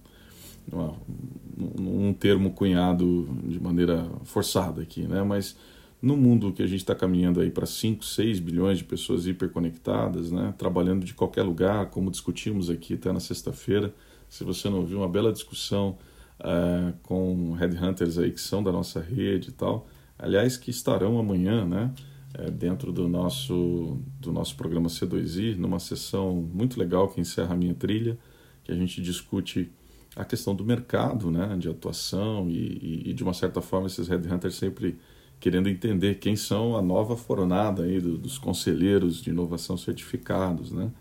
num, 0.70 1.70
num 1.78 2.12
termo 2.12 2.50
cunhado 2.50 3.28
de 3.44 3.60
maneira 3.60 4.08
forçada 4.24 4.82
aqui, 4.82 5.02
né? 5.02 5.22
mas 5.22 5.56
no 6.00 6.16
mundo 6.16 6.52
que 6.52 6.62
a 6.62 6.66
gente 6.66 6.80
está 6.80 6.94
caminhando 6.94 7.40
aí 7.40 7.50
para 7.50 7.66
5, 7.66 8.04
6 8.04 8.38
bilhões 8.38 8.78
de 8.78 8.84
pessoas 8.84 9.26
hiperconectadas, 9.26 10.30
né? 10.30 10.54
trabalhando 10.56 11.04
de 11.04 11.14
qualquer 11.14 11.42
lugar, 11.42 11.86
como 11.86 12.10
discutimos 12.10 12.70
aqui 12.70 12.94
até 12.94 13.12
na 13.12 13.20
sexta-feira. 13.20 13.92
Se 14.28 14.44
você 14.44 14.68
não 14.68 14.78
ouviu, 14.78 14.98
uma 14.98 15.08
bela 15.08 15.32
discussão 15.32 15.96
uh, 16.40 16.92
com 17.02 17.52
headhunters 17.54 18.18
aí 18.18 18.30
que 18.30 18.40
são 18.40 18.62
da 18.62 18.70
nossa 18.70 19.00
rede 19.00 19.48
e 19.48 19.52
tal. 19.52 19.88
Aliás, 20.18 20.56
que 20.56 20.70
estarão 20.70 21.18
amanhã, 21.18 21.64
né? 21.64 21.92
É, 22.38 22.52
dentro 22.52 22.92
do 22.92 23.08
nosso, 23.08 23.98
do 24.20 24.32
nosso 24.32 24.54
programa 24.54 24.88
C2I, 24.88 25.56
numa 25.56 25.80
sessão 25.80 26.36
muito 26.36 26.78
legal 26.78 27.08
que 27.08 27.20
encerra 27.20 27.54
a 27.54 27.56
minha 27.56 27.74
trilha, 27.74 28.16
que 28.62 28.70
a 28.70 28.76
gente 28.76 29.02
discute 29.02 29.68
a 30.14 30.24
questão 30.24 30.54
do 30.54 30.64
mercado 30.64 31.32
né, 31.32 31.56
de 31.58 31.68
atuação 31.68 32.48
e, 32.48 33.10
e, 33.10 33.12
de 33.12 33.24
uma 33.24 33.34
certa 33.34 33.60
forma 33.60 33.88
esses 33.88 34.06
headhunters 34.06 34.54
sempre 34.54 34.96
querendo 35.40 35.68
entender 35.68 36.16
quem 36.20 36.36
são 36.36 36.76
a 36.76 36.82
nova 36.82 37.16
foronada 37.16 37.82
aí 37.82 38.00
do, 38.00 38.16
dos 38.16 38.38
conselheiros 38.38 39.20
de 39.20 39.30
inovação 39.30 39.76
certificados, 39.76 40.70
né? 40.70 40.92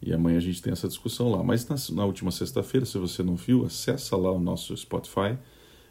E 0.00 0.12
amanhã 0.12 0.36
a 0.36 0.40
gente 0.40 0.62
tem 0.62 0.72
essa 0.72 0.86
discussão 0.86 1.28
lá. 1.28 1.42
Mas 1.42 1.66
na, 1.68 1.74
na 1.96 2.04
última 2.04 2.30
sexta-feira, 2.30 2.86
se 2.86 2.98
você 2.98 3.22
não 3.22 3.34
viu, 3.34 3.66
acessa 3.66 4.16
lá 4.16 4.30
o 4.30 4.38
nosso 4.38 4.76
Spotify, 4.76 5.36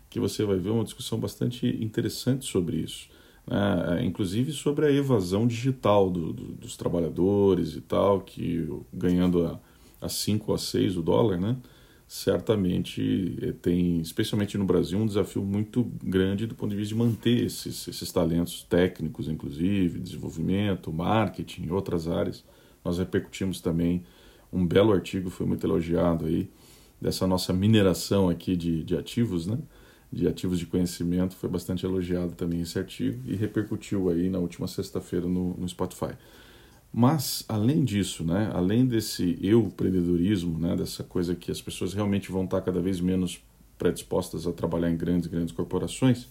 que 0.09 0.19
você 0.19 0.45
vai 0.45 0.57
ver 0.57 0.69
uma 0.69 0.83
discussão 0.85 1.19
bastante 1.19 1.67
interessante 1.83 2.45
sobre 2.45 2.77
isso. 2.77 3.09
Né? 3.47 3.99
É, 3.99 4.05
inclusive 4.05 4.51
sobre 4.51 4.85
a 4.85 4.91
evasão 4.91 5.47
digital 5.47 6.09
do, 6.09 6.33
do, 6.33 6.43
dos 6.53 6.75
trabalhadores 6.75 7.75
e 7.75 7.81
tal, 7.81 8.21
que 8.21 8.67
ganhando 8.93 9.45
a, 9.45 9.59
a 10.01 10.09
5 10.09 10.51
ou 10.51 10.55
a 10.55 10.57
6 10.57 10.97
o 10.97 11.01
dólar, 11.01 11.39
né? 11.39 11.57
certamente 12.07 13.37
eh, 13.41 13.51
tem, 13.61 13.99
especialmente 13.99 14.57
no 14.57 14.63
Brasil, 14.63 14.97
um 14.97 15.05
desafio 15.05 15.43
muito 15.43 15.83
grande 16.01 16.47
do 16.47 16.55
ponto 16.55 16.69
de 16.71 16.77
vista 16.77 16.95
de 16.95 16.99
manter 16.99 17.43
esses, 17.43 17.85
esses 17.85 18.11
talentos 18.11 18.63
técnicos, 18.63 19.27
inclusive, 19.27 19.99
desenvolvimento, 19.99 20.91
marketing, 20.91 21.69
outras 21.69 22.07
áreas. 22.07 22.45
Nós 22.83 22.97
repercutimos 22.97 23.59
também 23.59 24.03
um 24.53 24.65
belo 24.65 24.93
artigo, 24.93 25.29
foi 25.29 25.45
muito 25.45 25.67
elogiado 25.67 26.25
aí, 26.25 26.49
dessa 26.99 27.27
nossa 27.27 27.51
mineração 27.51 28.29
aqui 28.29 28.55
de, 28.55 28.83
de 28.83 28.95
ativos, 28.95 29.45
né? 29.45 29.59
De 30.11 30.27
ativos 30.27 30.59
de 30.59 30.65
conhecimento, 30.65 31.35
foi 31.35 31.49
bastante 31.49 31.85
elogiado 31.85 32.33
também 32.33 32.61
esse 32.61 32.79
artigo 32.79 33.19
e 33.25 33.35
repercutiu 33.35 34.09
aí 34.09 34.29
na 34.29 34.39
última 34.39 34.67
sexta-feira 34.67 35.27
no, 35.27 35.55
no 35.55 35.67
Spotify. 35.67 36.13
Mas, 36.93 37.43
além 37.47 37.83
disso, 37.83 38.23
né, 38.23 38.49
além 38.53 38.85
desse 38.85 39.37
eu 39.41 39.61
empreendedorismo, 39.61 40.57
né, 40.57 40.75
dessa 40.75 41.03
coisa 41.03 41.35
que 41.35 41.51
as 41.51 41.61
pessoas 41.61 41.93
realmente 41.93 42.31
vão 42.31 42.45
estar 42.45 42.61
cada 42.61 42.79
vez 42.79 42.99
menos 43.01 43.39
predispostas 43.77 44.47
a 44.47 44.53
trabalhar 44.53 44.89
em 44.89 44.97
grandes, 44.97 45.27
grandes 45.27 45.53
corporações, 45.53 46.27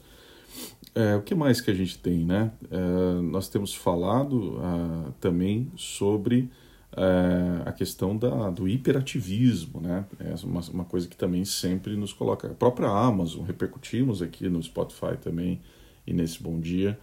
é, 0.95 1.15
o 1.15 1.23
que 1.23 1.35
mais 1.35 1.61
que 1.61 1.71
a 1.71 1.75
gente 1.75 1.99
tem? 1.99 2.25
Né? 2.25 2.51
É, 2.71 3.21
nós 3.21 3.49
temos 3.49 3.75
falado 3.75 4.59
ah, 4.63 5.11
também 5.21 5.71
sobre 5.77 6.51
é, 6.97 7.69
a 7.69 7.73
questão 7.73 8.17
da, 8.17 8.49
do 8.49 8.67
hiperativismo, 8.67 9.81
né? 9.81 10.07
é 10.19 10.35
uma, 10.45 10.61
uma 10.73 10.85
coisa 10.85 11.07
que 11.07 11.17
também 11.17 11.45
sempre 11.45 11.95
nos 11.95 12.13
coloca. 12.13 12.49
A 12.49 12.55
própria 12.55 12.89
Amazon, 12.89 13.45
repercutimos 13.45 14.23
aqui 14.23 14.49
no 14.49 14.63
Spotify 14.63 15.17
também 15.21 15.61
e 16.07 16.13
nesse 16.15 16.43
Bom 16.43 16.59
Dia, 16.59 16.99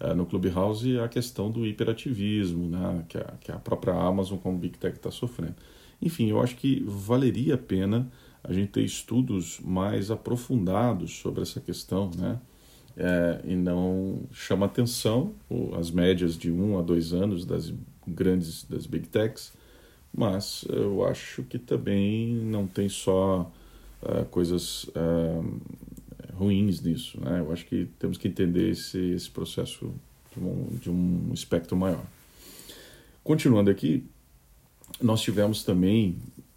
uh, 0.00 0.14
no 0.14 0.26
Clubhouse 0.26 0.98
a 0.98 1.08
questão 1.08 1.50
do 1.50 1.66
hiperativismo, 1.66 2.68
né, 2.68 3.04
que, 3.08 3.16
a, 3.16 3.24
que 3.40 3.50
a 3.50 3.56
própria 3.56 3.94
Amazon 3.94 4.36
como 4.36 4.58
Big 4.58 4.76
Tech 4.76 4.94
está 4.94 5.10
sofrendo. 5.10 5.54
Enfim, 6.00 6.28
eu 6.28 6.42
acho 6.42 6.54
que 6.54 6.84
valeria 6.86 7.54
a 7.54 7.58
pena 7.58 8.06
a 8.44 8.52
gente 8.52 8.68
ter 8.68 8.84
estudos 8.84 9.60
mais 9.64 10.10
aprofundados 10.10 11.18
sobre 11.18 11.42
essa 11.42 11.60
questão, 11.60 12.10
né? 12.16 12.38
É, 12.96 13.40
e 13.44 13.54
não 13.54 14.22
chama 14.32 14.66
atenção 14.66 15.32
as 15.78 15.88
médias 15.90 16.36
de 16.36 16.50
um 16.50 16.78
a 16.78 16.82
dois 16.82 17.12
anos 17.12 17.44
das 17.44 17.72
grandes 18.08 18.64
das 18.64 18.86
big 18.86 19.08
techs, 19.08 19.52
mas 20.12 20.64
eu 20.68 21.04
acho 21.06 21.42
que 21.44 21.58
também 21.58 22.34
não 22.34 22.66
tem 22.66 22.88
só 22.88 23.50
uh, 24.02 24.24
coisas 24.26 24.84
uh, 24.84 25.60
ruins 26.34 26.80
nisso. 26.80 27.20
Né? 27.20 27.40
Eu 27.40 27.52
acho 27.52 27.66
que 27.66 27.88
temos 27.98 28.16
que 28.16 28.28
entender 28.28 28.70
esse, 28.70 28.98
esse 28.98 29.30
processo 29.30 29.92
de 30.32 30.40
um, 30.40 30.66
de 30.80 30.90
um 30.90 31.30
espectro 31.32 31.76
maior. 31.76 32.04
Continuando 33.22 33.70
aqui, 33.70 34.04
nós 35.00 35.20
tivemos 35.20 35.62
também, 35.62 36.16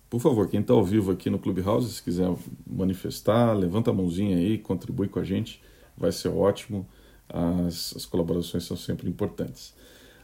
por 0.10 0.22
favor, 0.22 0.48
quem 0.48 0.62
está 0.62 0.74
ao 0.74 0.84
vivo 0.84 1.12
aqui 1.12 1.30
no 1.30 1.38
Clubhouse, 1.38 1.94
se 1.94 2.02
quiser 2.02 2.34
manifestar, 2.66 3.54
levanta 3.54 3.92
a 3.92 3.94
mãozinha 3.94 4.38
aí, 4.38 4.58
contribui 4.58 5.08
com 5.08 5.20
a 5.20 5.24
gente, 5.24 5.62
vai 5.98 6.12
ser 6.12 6.30
ótimo. 6.30 6.88
As, 7.28 7.96
as 7.96 8.06
colaborações 8.06 8.64
são 8.64 8.76
sempre 8.76 9.10
importantes. 9.10 9.74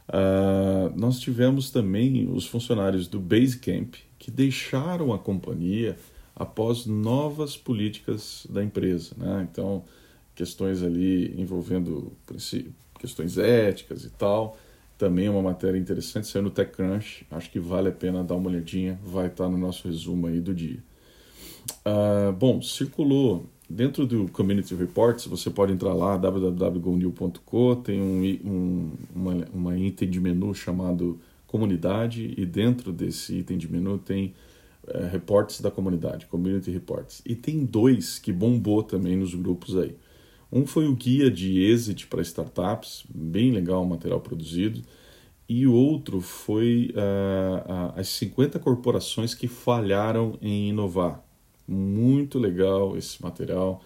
Uh, 0.07 0.97
nós 0.97 1.19
tivemos 1.19 1.69
também 1.69 2.29
os 2.31 2.45
funcionários 2.45 3.07
do 3.07 3.19
Basecamp 3.19 3.95
que 4.17 4.31
deixaram 4.31 5.13
a 5.13 5.19
companhia 5.19 5.97
após 6.35 6.85
novas 6.85 7.57
políticas 7.57 8.47
da 8.49 8.63
empresa. 8.63 9.13
Né? 9.17 9.47
Então, 9.51 9.83
questões 10.35 10.83
ali 10.83 11.33
envolvendo 11.39 12.13
questões 12.99 13.37
éticas 13.37 14.05
e 14.05 14.09
tal. 14.09 14.57
Também 14.97 15.27
é 15.27 15.29
uma 15.29 15.41
matéria 15.41 15.77
interessante, 15.77 16.27
saiu 16.27 16.43
no 16.43 16.49
TechCrunch. 16.49 17.25
Acho 17.29 17.51
que 17.51 17.59
vale 17.59 17.89
a 17.89 17.91
pena 17.91 18.23
dar 18.23 18.35
uma 18.35 18.49
olhadinha. 18.49 18.99
Vai 19.03 19.27
estar 19.27 19.49
no 19.49 19.57
nosso 19.57 19.87
resumo 19.87 20.27
aí 20.27 20.39
do 20.39 20.53
dia. 20.53 20.79
Uh, 21.85 22.31
bom, 22.31 22.61
circulou 22.61 23.45
dentro 23.69 24.05
do 24.05 24.27
Community 24.29 24.75
Reports. 24.75 25.25
Você 25.27 25.49
pode 25.49 25.73
entrar 25.73 25.93
lá, 25.93 26.17
www.gonil.co. 26.17 27.75
Tem 27.77 28.01
um, 28.01 28.23
um 28.45 28.91
uma, 29.13 29.47
uma 29.53 29.77
item 29.77 30.09
de 30.09 30.19
menu 30.19 30.53
chamado 30.53 31.19
Comunidade. 31.45 32.33
E 32.37 32.45
dentro 32.45 32.91
desse 32.91 33.35
item 33.35 33.57
de 33.57 33.71
menu 33.71 33.97
tem 33.97 34.33
é, 34.87 35.61
da 35.61 35.71
comunidade, 35.71 36.25
community 36.27 36.71
reports. 36.71 37.21
E 37.25 37.35
tem 37.35 37.65
dois 37.65 38.19
que 38.19 38.31
bombou 38.31 38.83
também 38.83 39.15
nos 39.15 39.33
grupos 39.35 39.77
aí. 39.77 39.95
Um 40.51 40.65
foi 40.65 40.87
o 40.87 40.95
guia 40.95 41.29
de 41.29 41.61
exit 41.61 42.07
para 42.07 42.21
startups, 42.21 43.03
bem 43.13 43.51
legal 43.51 43.83
o 43.83 43.87
material 43.87 44.21
produzido. 44.21 44.81
E 45.49 45.65
o 45.65 45.73
outro 45.73 46.19
foi 46.19 46.93
uh, 46.93 47.93
as 47.95 48.07
50 48.09 48.59
corporações 48.59 49.33
que 49.33 49.47
falharam 49.47 50.37
em 50.41 50.69
inovar. 50.69 51.23
Muito 51.67 52.39
legal 52.39 52.97
esse 52.97 53.21
material. 53.21 53.83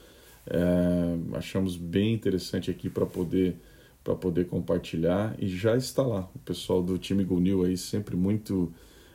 Uh, 0.47 1.35
achamos 1.35 1.75
bem 1.75 2.13
interessante 2.13 2.69
aqui 2.69 2.89
para 2.89 3.05
poder 3.05 3.55
para 4.03 4.15
poder 4.15 4.47
compartilhar 4.47 5.35
e 5.38 5.47
já 5.47 5.77
está 5.77 6.01
lá. 6.01 6.27
O 6.33 6.39
pessoal 6.39 6.81
do 6.81 6.97
time 6.97 7.23
Gunil 7.23 7.63
aí 7.63 7.77
sempre 7.77 8.15
muito 8.15 8.73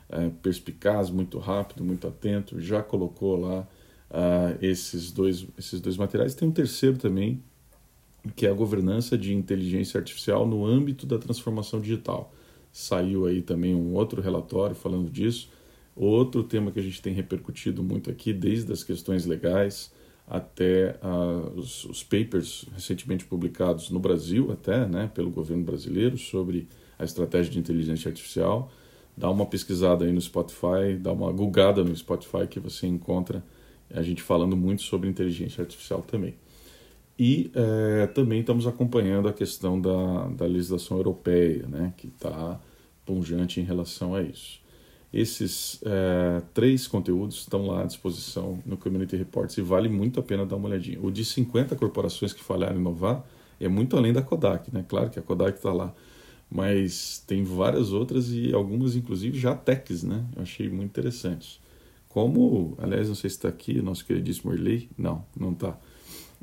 é, 0.09 0.29
perspicaz, 0.41 1.09
muito 1.09 1.37
rápido, 1.39 1.83
muito 1.83 2.07
atento, 2.07 2.59
já 2.61 2.81
colocou 2.81 3.37
lá 3.37 3.67
uh, 4.09 4.57
esses, 4.61 5.11
dois, 5.11 5.45
esses 5.57 5.81
dois 5.81 5.97
materiais. 5.97 6.33
Tem 6.33 6.47
um 6.47 6.51
terceiro 6.51 6.97
também, 6.97 7.43
que 8.35 8.45
é 8.45 8.49
a 8.49 8.53
governança 8.53 9.17
de 9.17 9.33
inteligência 9.33 9.97
artificial 9.97 10.47
no 10.47 10.65
âmbito 10.65 11.05
da 11.05 11.17
transformação 11.17 11.81
digital. 11.81 12.33
Saiu 12.71 13.25
aí 13.25 13.41
também 13.41 13.75
um 13.75 13.93
outro 13.93 14.21
relatório 14.21 14.75
falando 14.75 15.09
disso. 15.09 15.49
Outro 15.97 16.43
tema 16.43 16.71
que 16.71 16.79
a 16.79 16.83
gente 16.83 17.01
tem 17.01 17.13
repercutido 17.13 17.83
muito 17.83 18.09
aqui, 18.09 18.31
desde 18.31 18.71
as 18.71 18.83
questões 18.83 19.25
legais 19.25 19.91
até 20.27 20.99
uh, 21.01 21.57
os, 21.57 21.85
os, 21.85 22.03
papers 22.03 22.65
recentemente 22.73 23.25
publicados 23.25 23.89
no 23.89 23.99
Brasil, 23.99 24.51
até 24.51 24.85
né, 24.85 25.09
pelo 25.13 25.31
governo 25.31 25.63
brasileiro, 25.63 26.17
sobre 26.17 26.67
a 26.99 27.05
estratégia 27.05 27.51
de 27.51 27.59
inteligência 27.59 28.09
artificial 28.09 28.69
dá 29.17 29.31
uma 29.31 29.47
pesquisada 29.47 30.05
aí 30.05 30.11
no 30.11 30.21
Spotify, 30.21 30.95
dá 30.99 31.11
uma 31.11 31.31
googada 31.31 31.83
no 31.83 31.93
Spotify 31.95 32.45
que 32.47 32.59
você 32.59 32.85
encontra 32.85 33.43
a 33.91 34.03
gente 34.03 34.21
falando 34.21 34.55
muito 34.55 34.83
sobre 34.83 35.09
inteligência 35.09 35.61
artificial 35.61 36.03
também. 36.03 36.35
E 37.17 37.49
é, 37.55 38.05
também 38.07 38.41
estamos 38.41 38.67
acompanhando 38.67 39.27
a 39.27 39.33
questão 39.33 39.81
da, 39.81 40.27
da 40.27 40.45
legislação 40.45 40.97
europeia, 40.97 41.65
né, 41.67 41.91
que 41.97 42.07
está 42.07 42.61
punjante 43.03 43.59
em 43.59 43.63
relação 43.63 44.13
a 44.13 44.21
isso. 44.21 44.61
Esses 45.13 45.79
é, 45.85 46.41
três 46.53 46.85
conteúdos 46.85 47.37
estão 47.37 47.65
lá 47.65 47.83
à 47.83 47.85
disposição 47.85 48.59
no 48.65 48.75
Community 48.75 49.15
Reports 49.15 49.57
e 49.57 49.61
vale 49.61 49.87
muito 49.87 50.19
a 50.19 50.23
pena 50.23 50.45
dar 50.45 50.57
uma 50.57 50.67
olhadinha. 50.67 50.99
O 51.01 51.09
de 51.09 51.23
50 51.23 51.75
corporações 51.75 52.33
que 52.33 52.43
falharam 52.43 52.75
em 52.75 52.79
inovar 52.79 53.23
é 53.59 53.67
muito 53.67 53.95
além 53.95 54.11
da 54.11 54.21
Kodak, 54.21 54.73
né? 54.73 54.85
Claro 54.87 55.09
que 55.09 55.17
a 55.17 55.21
Kodak 55.21 55.57
está 55.57 55.73
lá, 55.73 55.93
mas 56.51 57.23
tem 57.25 57.43
várias 57.43 57.91
outras 57.93 58.31
e 58.31 58.53
algumas, 58.53 58.95
inclusive, 58.95 59.39
já 59.39 59.55
techs, 59.55 60.03
né? 60.03 60.25
Eu 60.35 60.41
achei 60.41 60.69
muito 60.69 60.89
interessantes. 60.89 61.59
Como, 62.09 62.75
aliás, 62.77 63.07
não 63.07 63.15
sei 63.15 63.29
se 63.29 63.37
está 63.37 63.47
aqui 63.47 63.79
o 63.79 63.83
nosso 63.83 64.05
queridíssimo 64.05 64.53
Erley. 64.53 64.89
Não, 64.97 65.23
não 65.35 65.51
está. 65.51 65.77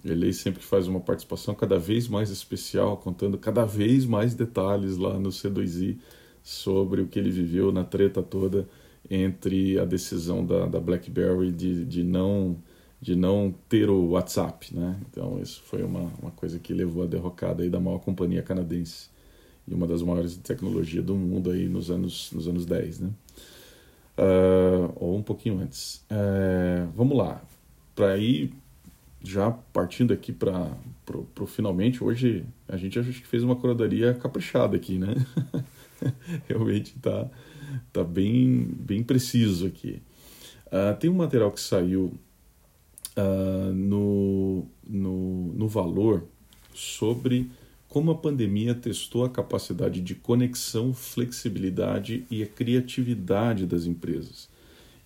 Erley 0.05 0.33
sempre 0.33 0.63
faz 0.63 0.87
uma 0.87 1.01
participação 1.01 1.55
cada 1.55 1.79
vez 1.79 2.09
mais 2.09 2.31
especial, 2.31 2.97
contando 2.97 3.37
cada 3.37 3.65
vez 3.65 4.07
mais 4.07 4.35
detalhes 4.35 4.97
lá 4.97 5.19
no 5.19 5.29
C2I 5.29 5.99
sobre 6.45 7.01
o 7.01 7.09
que 7.09 7.19
ele 7.19 7.31
viveu 7.31 7.73
na 7.73 7.83
treta 7.83 8.23
toda 8.23 8.69
entre 9.11 9.79
a 9.79 9.85
decisão 9.87 10.45
da, 10.45 10.67
da 10.67 10.79
BlackBerry 10.79 11.51
de, 11.51 11.85
de, 11.87 12.05
não, 12.05 12.57
de 13.01 13.17
não 13.17 13.53
ter 13.67 13.89
o 13.89 14.11
WhatsApp, 14.11 14.75
né? 14.75 15.01
Então 15.11 15.41
isso 15.41 15.63
foi 15.65 15.83
uma, 15.83 16.13
uma 16.21 16.31
coisa 16.33 16.59
que 16.59 16.75
levou 16.75 17.03
a 17.03 17.07
derrocada 17.07 17.63
aí 17.63 17.71
da 17.71 17.81
maior 17.81 17.99
companhia 17.99 18.43
canadense 18.43 19.09
e 19.67 19.73
uma 19.73 19.87
das 19.87 20.03
maiores 20.03 20.33
de 20.33 20.41
tecnologia 20.41 21.01
do 21.01 21.15
mundo 21.15 21.51
aí 21.51 21.67
nos 21.67 21.91
anos, 21.91 22.31
nos 22.33 22.47
anos 22.47 22.67
10, 22.67 23.01
né? 23.01 23.11
Uh, 24.17 24.93
ou 24.97 25.17
um 25.17 25.23
pouquinho 25.23 25.59
antes. 25.59 26.05
Uh, 26.11 26.89
vamos 26.95 27.17
lá. 27.17 27.43
Para 27.97 28.19
ir 28.19 28.53
já 29.23 29.51
partindo 29.51 30.13
aqui 30.13 30.31
para 30.31 30.71
o 31.41 31.47
finalmente, 31.47 32.05
hoje 32.05 32.45
a 32.69 32.77
gente 32.77 32.99
acho 32.99 33.11
que 33.11 33.27
fez 33.27 33.43
uma 33.43 33.57
curadoria 33.57 34.13
caprichada 34.13 34.77
aqui, 34.77 34.99
né? 34.99 35.15
realmente 36.49 36.95
está 36.97 37.29
tá 37.93 38.05
bem, 38.05 38.69
bem 38.79 39.03
preciso 39.03 39.67
aqui. 39.67 40.03
Uh, 40.67 40.97
tem 40.99 41.11
um 41.11 41.15
material 41.15 41.53
que 41.53 41.61
saiu 41.61 42.13
uh, 43.17 43.73
no, 43.73 44.67
no, 44.87 45.53
no 45.55 45.69
Valor 45.69 46.25
sobre 46.75 47.51
como 47.89 48.11
a 48.11 48.15
pandemia 48.17 48.75
testou 48.75 49.25
a 49.25 49.31
capacidade 49.31 50.01
de 50.01 50.17
conexão, 50.17 50.93
flexibilidade 50.93 52.25
e 52.29 52.43
a 52.43 52.47
criatividade 52.47 53.67
das 53.67 53.87
empresas. 53.87 54.49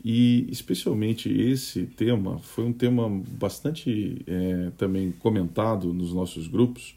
E 0.03 0.47
especialmente 0.51 1.31
esse 1.31 1.85
tema 1.85 2.39
foi 2.39 2.65
um 2.65 2.73
tema 2.73 3.07
bastante 3.39 4.23
é, 4.27 4.71
também 4.79 5.13
comentado 5.13 5.93
nos 5.93 6.15
nossos 6.15 6.47
grupos, 6.47 6.95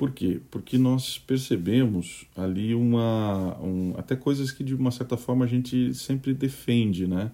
por 0.00 0.12
quê? 0.12 0.40
Porque 0.50 0.78
nós 0.78 1.18
percebemos 1.18 2.24
ali 2.34 2.74
uma, 2.74 3.58
um, 3.60 3.92
até 3.98 4.16
coisas 4.16 4.50
que 4.50 4.64
de 4.64 4.74
uma 4.74 4.90
certa 4.90 5.14
forma 5.14 5.44
a 5.44 5.48
gente 5.48 5.92
sempre 5.92 6.32
defende, 6.32 7.06
né? 7.06 7.30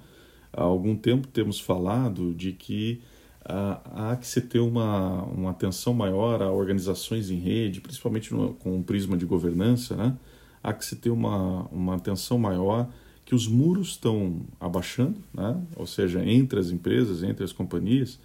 Há 0.52 0.64
algum 0.64 0.96
tempo 0.96 1.28
temos 1.28 1.60
falado 1.60 2.34
de 2.34 2.50
que 2.50 3.00
ah, 3.44 4.10
há 4.10 4.16
que 4.16 4.26
se 4.26 4.40
ter 4.40 4.58
uma, 4.58 5.22
uma 5.26 5.52
atenção 5.52 5.94
maior 5.94 6.42
a 6.42 6.50
organizações 6.50 7.30
em 7.30 7.36
rede, 7.38 7.80
principalmente 7.80 8.34
no, 8.34 8.54
com 8.54 8.74
um 8.74 8.82
prisma 8.82 9.16
de 9.16 9.24
governança, 9.24 9.94
né? 9.94 10.16
Há 10.60 10.72
que 10.72 10.84
se 10.84 10.96
ter 10.96 11.10
uma, 11.10 11.66
uma 11.66 11.94
atenção 11.94 12.36
maior 12.36 12.90
que 13.24 13.36
os 13.36 13.46
muros 13.46 13.90
estão 13.90 14.40
abaixando, 14.58 15.20
né? 15.32 15.56
Ou 15.76 15.86
seja, 15.86 16.20
entre 16.28 16.58
as 16.58 16.72
empresas, 16.72 17.22
entre 17.22 17.44
as 17.44 17.52
companhias, 17.52 18.18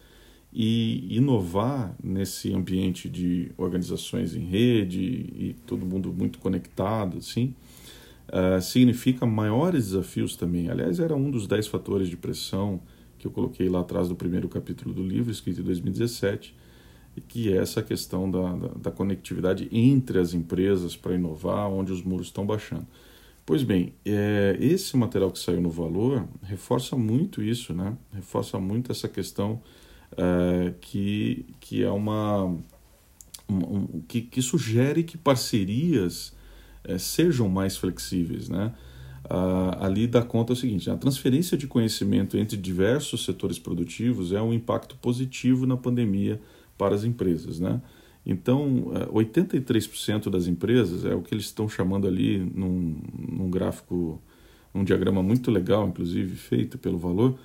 e 0.53 1.15
inovar 1.15 1.95
nesse 2.03 2.53
ambiente 2.53 3.07
de 3.07 3.51
organizações 3.57 4.35
em 4.35 4.45
rede 4.45 5.01
e 5.01 5.55
todo 5.65 5.85
mundo 5.85 6.11
muito 6.11 6.39
conectado, 6.39 7.17
assim, 7.19 7.55
uh, 8.27 8.61
significa 8.61 9.25
maiores 9.25 9.85
desafios 9.85 10.35
também. 10.35 10.69
Aliás, 10.69 10.99
era 10.99 11.15
um 11.15 11.31
dos 11.31 11.47
dez 11.47 11.67
fatores 11.67 12.09
de 12.09 12.17
pressão 12.17 12.81
que 13.17 13.27
eu 13.27 13.31
coloquei 13.31 13.69
lá 13.69 13.81
atrás 13.81 14.09
do 14.09 14.15
primeiro 14.15 14.49
capítulo 14.49 14.93
do 14.93 15.03
livro, 15.03 15.31
escrito 15.31 15.61
em 15.61 15.63
2017, 15.63 16.55
que 17.27 17.53
é 17.53 17.57
essa 17.57 17.81
questão 17.81 18.29
da, 18.29 18.55
da, 18.55 18.67
da 18.67 18.91
conectividade 18.91 19.69
entre 19.71 20.19
as 20.19 20.33
empresas 20.33 20.95
para 20.95 21.13
inovar, 21.13 21.69
onde 21.69 21.91
os 21.91 22.01
muros 22.01 22.27
estão 22.27 22.45
baixando. 22.45 22.87
Pois 23.45 23.63
bem, 23.63 23.93
é, 24.05 24.57
esse 24.59 24.95
material 24.95 25.31
que 25.31 25.39
saiu 25.39 25.61
no 25.61 25.69
Valor 25.69 26.27
reforça 26.43 26.95
muito 26.95 27.41
isso, 27.41 27.73
né? 27.73 27.97
Reforça 28.13 28.59
muito 28.59 28.91
essa 28.91 29.07
questão 29.07 29.61
uh, 30.13 30.73
que, 30.79 31.45
que 31.59 31.83
é 31.83 31.89
uma, 31.89 32.45
um, 33.49 34.01
que, 34.07 34.21
que 34.21 34.41
sugere 34.41 35.03
que 35.03 35.17
parcerias 35.17 36.33
uh, 36.87 36.99
sejam 36.99 37.47
mais 37.49 37.77
flexíveis, 37.77 38.49
né? 38.49 38.73
Ali 39.79 40.07
dá 40.07 40.21
conta 40.23 40.51
o 40.51 40.55
seguinte: 40.55 40.89
a 40.89 40.97
transferência 40.97 41.57
de 41.57 41.65
conhecimento 41.65 42.37
entre 42.37 42.57
diversos 42.57 43.23
setores 43.23 43.57
produtivos 43.57 44.33
é 44.33 44.41
um 44.41 44.51
impacto 44.51 44.97
positivo 44.97 45.65
na 45.65 45.77
pandemia 45.77 46.41
para 46.77 46.95
as 46.95 47.05
empresas, 47.05 47.57
né? 47.57 47.81
Então, 48.25 48.91
83% 49.13 50.29
das 50.29 50.47
empresas, 50.47 51.05
é 51.05 51.15
o 51.15 51.21
que 51.21 51.33
eles 51.33 51.45
estão 51.45 51.69
chamando 51.69 52.07
ali 52.07 52.39
num, 52.39 52.97
num 53.17 53.49
gráfico, 53.49 54.21
um 54.75 54.83
diagrama 54.83 55.23
muito 55.23 55.49
legal, 55.49 55.87
inclusive 55.87 56.35
feito 56.35 56.77
pelo 56.77 56.97
Valor, 56.97 57.39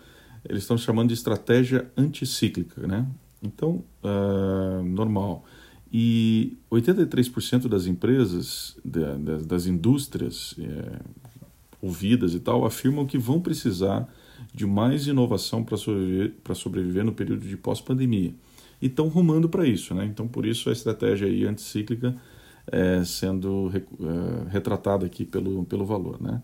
eles 0.49 0.63
estão 0.63 0.79
chamando 0.79 1.09
de 1.09 1.15
estratégia 1.15 1.91
anticíclica, 1.97 2.87
né? 2.87 3.07
Então, 3.43 3.85
uh, 4.03 4.83
normal. 4.83 5.45
E 5.93 6.57
83% 6.71 7.69
das 7.69 7.87
empresas, 7.87 8.77
das 8.85 9.67
indústrias 9.67 10.55
é, 10.59 10.99
ouvidas 11.81 12.35
e 12.35 12.41
tal, 12.41 12.67
afirmam 12.67 13.07
que 13.07 13.17
vão 13.17 13.41
precisar 13.41 14.09
de 14.53 14.67
mais 14.67 15.07
inovação 15.07 15.63
para 15.63 15.77
sobreviver, 15.77 16.35
sobreviver 16.55 17.05
no 17.05 17.13
período 17.13 17.47
de 17.47 17.57
pós-pandemia. 17.57 18.35
E 18.83 18.87
estão 18.87 19.09
rumando 19.09 19.49
para 19.49 19.67
isso, 19.67 19.95
né? 19.95 20.05
Então, 20.05 20.27
por 20.27 20.45
isso 20.45 20.69
a 20.69 20.73
estratégia 20.73 21.29
aí 21.29 21.45
anticíclica 21.45 22.15
é, 22.67 23.03
sendo 23.05 23.71
é, 23.75 24.51
retratada 24.51 25.07
aqui 25.07 25.25
pelo, 25.25 25.65
pelo 25.65 25.87
valor, 25.87 26.21
né? 26.21 26.43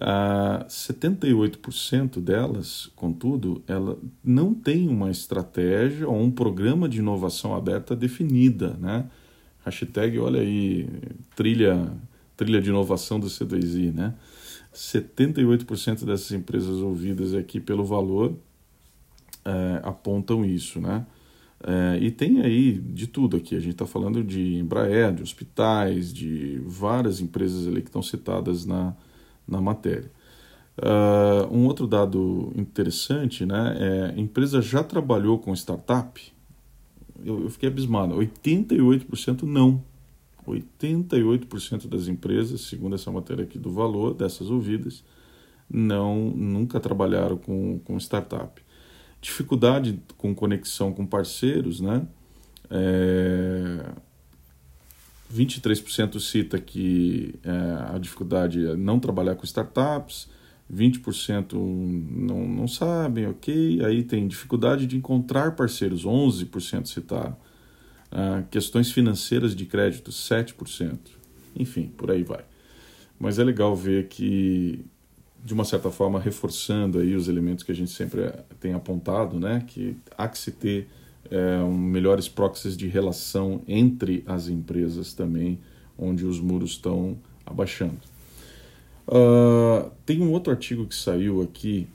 Uh, 0.00 0.64
78% 0.68 2.20
delas, 2.20 2.88
contudo, 2.94 3.60
ela 3.66 3.98
não 4.22 4.54
tem 4.54 4.88
uma 4.88 5.10
estratégia 5.10 6.08
ou 6.08 6.16
um 6.20 6.30
programa 6.30 6.88
de 6.88 7.00
inovação 7.00 7.52
aberta 7.52 7.96
definida, 7.96 8.76
né? 8.80 9.10
Hashtag, 9.64 10.16
olha 10.20 10.40
aí, 10.40 10.88
trilha, 11.34 11.92
trilha 12.36 12.62
de 12.62 12.68
inovação 12.68 13.18
do 13.18 13.26
C2I, 13.26 13.92
né? 13.92 14.14
78% 14.72 16.04
dessas 16.04 16.30
empresas 16.30 16.76
ouvidas 16.76 17.34
aqui 17.34 17.58
pelo 17.58 17.84
valor 17.84 18.36
é, 19.44 19.80
apontam 19.82 20.44
isso, 20.44 20.80
né? 20.80 21.04
É, 21.60 21.98
e 22.00 22.12
tem 22.12 22.40
aí 22.40 22.78
de 22.78 23.08
tudo 23.08 23.36
aqui. 23.36 23.56
A 23.56 23.60
gente 23.60 23.72
está 23.72 23.86
falando 23.86 24.22
de 24.22 24.54
Embraer, 24.54 25.12
de 25.12 25.24
hospitais, 25.24 26.12
de 26.12 26.62
várias 26.64 27.20
empresas 27.20 27.66
ali 27.66 27.82
que 27.82 27.88
estão 27.88 28.02
citadas 28.02 28.64
na, 28.64 28.94
na 29.48 29.60
matéria. 29.60 30.10
Uh, 30.78 31.52
um 31.52 31.66
outro 31.66 31.88
dado 31.88 32.52
interessante, 32.54 33.44
né, 33.44 33.76
é 33.78 34.14
a 34.16 34.20
empresa 34.20 34.62
já 34.62 34.84
trabalhou 34.84 35.38
com 35.38 35.52
startup? 35.54 36.20
Eu, 37.24 37.42
eu 37.42 37.50
fiquei 37.50 37.68
abismado, 37.68 38.14
88% 38.14 39.42
não. 39.42 39.82
88% 40.46 41.88
das 41.88 42.08
empresas, 42.08 42.62
segundo 42.62 42.94
essa 42.94 43.10
matéria 43.10 43.44
aqui 43.44 43.58
do 43.58 43.70
valor 43.70 44.14
dessas 44.14 44.50
ouvidas, 44.50 45.04
não 45.68 46.30
nunca 46.30 46.80
trabalharam 46.80 47.36
com, 47.36 47.78
com 47.80 47.98
startup. 47.98 48.62
Dificuldade 49.20 50.00
com 50.16 50.34
conexão 50.34 50.92
com 50.92 51.04
parceiros, 51.04 51.80
né? 51.80 52.06
É, 52.70 53.92
23% 55.34 56.18
cita 56.20 56.58
que 56.58 57.34
é, 57.44 57.94
a 57.94 57.98
dificuldade 57.98 58.66
é 58.66 58.76
não 58.76 58.98
trabalhar 58.98 59.34
com 59.34 59.44
startups, 59.44 60.28
20% 60.72 61.54
não, 61.54 62.46
não 62.46 62.68
sabem, 62.68 63.26
ok. 63.26 63.84
Aí 63.84 64.02
tem 64.02 64.28
dificuldade 64.28 64.86
de 64.86 64.96
encontrar 64.96 65.56
parceiros, 65.56 66.04
11% 66.04 66.86
citaram. 66.86 67.36
Ah, 68.10 68.42
questões 68.50 68.90
financeiras 68.90 69.54
de 69.54 69.66
crédito, 69.66 70.10
7%. 70.10 70.98
Enfim, 71.56 71.92
por 71.96 72.10
aí 72.10 72.22
vai. 72.22 72.44
Mas 73.18 73.38
é 73.38 73.44
legal 73.44 73.74
ver 73.74 74.08
que, 74.08 74.84
de 75.44 75.52
uma 75.52 75.64
certa 75.64 75.90
forma, 75.90 76.20
reforçando 76.20 76.98
aí 76.98 77.14
os 77.14 77.28
elementos 77.28 77.64
que 77.64 77.72
a 77.72 77.74
gente 77.74 77.90
sempre 77.90 78.30
tem 78.60 78.74
apontado, 78.74 79.40
né? 79.40 79.64
Que 79.66 79.96
há 80.16 80.28
que 80.28 80.38
se 80.38 80.52
ter 80.52 80.88
é, 81.30 81.62
melhores 81.64 82.28
proxies 82.28 82.76
de 82.76 82.86
relação 82.86 83.62
entre 83.66 84.22
as 84.26 84.48
empresas 84.48 85.12
também, 85.12 85.58
onde 85.98 86.24
os 86.24 86.40
muros 86.40 86.70
estão 86.70 87.16
abaixando. 87.44 87.98
Uh, 89.06 89.90
tem 90.04 90.20
um 90.20 90.30
outro 90.32 90.52
artigo 90.52 90.86
que 90.86 90.94
saiu 90.94 91.40
aqui, 91.40 91.88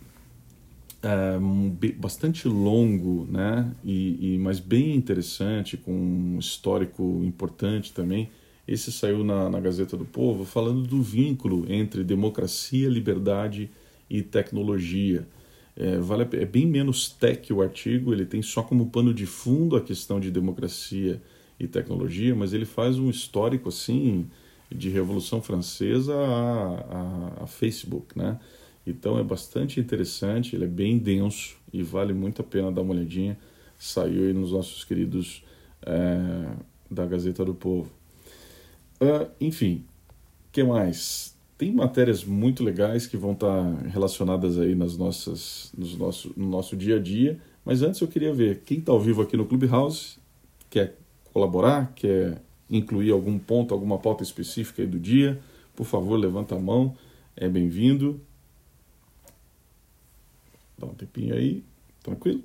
uh, 1.03 1.93
bastante 1.97 2.47
longo, 2.47 3.27
né? 3.31 3.71
E, 3.83 4.33
e, 4.33 4.37
mas 4.39 4.59
bem 4.59 4.95
interessante, 4.95 5.77
com 5.77 5.91
um 5.91 6.39
histórico 6.39 7.21
importante 7.23 7.93
também. 7.93 8.29
Esse 8.67 8.91
saiu 8.91 9.23
na, 9.23 9.49
na 9.49 9.59
Gazeta 9.59 9.95
do 9.95 10.05
Povo 10.05 10.43
falando 10.43 10.83
do 10.83 11.01
vínculo 11.01 11.65
entre 11.71 12.03
democracia, 12.03 12.89
liberdade 12.89 13.69
e 14.09 14.21
tecnologia. 14.23 15.27
É, 15.75 15.97
vale, 15.97 16.27
é 16.33 16.45
bem 16.45 16.67
menos 16.67 17.09
tech 17.09 17.51
o 17.51 17.61
artigo, 17.61 18.13
ele 18.13 18.25
tem 18.25 18.41
só 18.41 18.61
como 18.61 18.89
pano 18.89 19.13
de 19.13 19.25
fundo 19.25 19.75
a 19.75 19.81
questão 19.81 20.19
de 20.19 20.29
democracia 20.29 21.21
e 21.59 21.67
tecnologia, 21.67 22.35
mas 22.35 22.53
ele 22.53 22.65
faz 22.65 22.99
um 22.99 23.09
histórico 23.09 23.69
assim 23.69 24.29
de 24.69 24.89
Revolução 24.89 25.41
Francesa 25.41 26.13
a, 26.13 27.39
a, 27.39 27.43
a 27.43 27.47
Facebook, 27.47 28.17
né? 28.17 28.39
Então 28.85 29.17
é 29.17 29.23
bastante 29.23 29.79
interessante, 29.79 30.55
ele 30.55 30.65
é 30.65 30.67
bem 30.67 30.97
denso 30.97 31.55
e 31.71 31.81
vale 31.81 32.13
muito 32.13 32.41
a 32.41 32.43
pena 32.45 32.71
dar 32.71 32.81
uma 32.81 32.93
olhadinha. 32.93 33.37
Saiu 33.77 34.23
aí 34.23 34.33
nos 34.33 34.51
nossos 34.51 34.83
queridos 34.83 35.43
é, 35.81 36.55
da 36.89 37.05
Gazeta 37.05 37.43
do 37.45 37.53
Povo. 37.53 37.91
Uh, 39.01 39.29
enfim, 39.39 39.85
que 40.51 40.63
mais? 40.63 41.32
Tem 41.57 41.71
matérias 41.71 42.23
muito 42.23 42.63
legais 42.63 43.05
que 43.05 43.15
vão 43.15 43.33
estar 43.33 43.63
relacionadas 43.85 44.57
aí 44.57 44.75
nas 44.75 44.97
nossas, 44.97 45.71
nos 45.77 45.95
nosso, 45.97 46.33
no 46.35 46.47
nosso 46.47 46.75
dia 46.75 46.97
a 46.97 46.99
dia. 46.99 47.39
Mas 47.63 47.81
antes 47.81 48.01
eu 48.01 48.07
queria 48.07 48.33
ver 48.33 48.61
quem 48.65 48.79
está 48.79 48.91
ao 48.91 48.99
vivo 48.99 49.21
aqui 49.21 49.37
no 49.37 49.45
Clubhouse, 49.45 50.17
quer 50.69 50.97
colaborar, 51.31 51.93
quer 51.95 52.41
incluir 52.69 53.11
algum 53.11 53.37
ponto, 53.37 53.73
alguma 53.73 53.97
pauta 53.97 54.23
específica 54.23 54.81
aí 54.81 54.87
do 54.87 54.99
dia, 54.99 55.39
por 55.75 55.85
favor, 55.85 56.17
levanta 56.17 56.55
a 56.55 56.59
mão, 56.59 56.95
é 57.35 57.47
bem-vindo. 57.47 58.19
Dá 60.77 60.87
um 60.87 60.93
tempinho 60.93 61.35
aí, 61.35 61.63
tranquilo? 62.01 62.43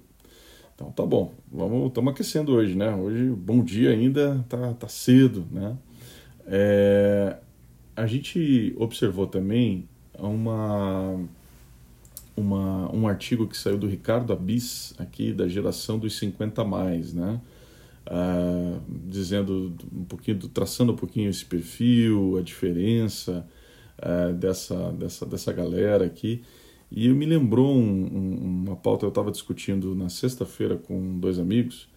Então 0.74 0.92
tá 0.92 1.04
bom, 1.04 1.34
vamos, 1.50 1.88
estamos 1.88 2.12
aquecendo 2.12 2.52
hoje, 2.52 2.76
né? 2.76 2.94
Hoje, 2.94 3.30
bom 3.30 3.64
dia 3.64 3.90
ainda, 3.90 4.44
tá, 4.48 4.74
tá 4.74 4.88
cedo, 4.88 5.44
né? 5.50 5.76
É, 6.46 7.36
a 7.98 8.06
gente 8.06 8.74
observou 8.78 9.26
também 9.26 9.88
uma, 10.16 11.20
uma, 12.36 12.94
um 12.94 13.08
artigo 13.08 13.46
que 13.48 13.56
saiu 13.56 13.76
do 13.76 13.88
Ricardo 13.88 14.32
Abis, 14.32 14.94
aqui 14.98 15.32
da 15.32 15.48
geração 15.48 15.98
dos 15.98 16.16
50 16.16 16.64
mais, 16.64 17.12
né? 17.12 17.40
Uh, 18.06 18.80
dizendo 19.06 19.74
um 19.92 20.04
pouquinho, 20.04 20.38
traçando 20.48 20.92
um 20.92 20.96
pouquinho 20.96 21.28
esse 21.28 21.44
perfil, 21.44 22.38
a 22.38 22.42
diferença 22.42 23.46
uh, 23.98 24.32
dessa, 24.32 24.92
dessa, 24.92 25.26
dessa 25.26 25.52
galera 25.52 26.06
aqui. 26.06 26.42
E 26.90 27.08
me 27.08 27.26
lembrou 27.26 27.76
um, 27.76 27.80
um, 27.80 28.64
uma 28.66 28.76
pauta 28.76 29.00
que 29.00 29.06
eu 29.06 29.10
estava 29.10 29.30
discutindo 29.30 29.94
na 29.94 30.08
sexta-feira 30.08 30.76
com 30.76 31.18
dois 31.18 31.38
amigos, 31.38 31.88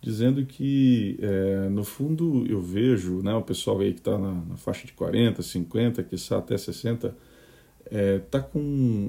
dizendo 0.00 0.44
que, 0.46 1.18
é, 1.20 1.68
no 1.68 1.84
fundo, 1.84 2.46
eu 2.48 2.60
vejo 2.60 3.20
né, 3.22 3.34
o 3.34 3.42
pessoal 3.42 3.80
aí 3.80 3.92
que 3.92 4.00
está 4.00 4.16
na, 4.16 4.32
na, 4.32 4.56
faixa 4.56 4.86
de 4.86 4.92
40, 4.92 5.42
50, 5.42 6.02
que 6.04 6.14
está 6.14 6.38
até 6.38 6.56
60, 6.56 7.08
está 7.08 7.16
é, 7.90 8.18
tá 8.18 8.40
com 8.40 8.60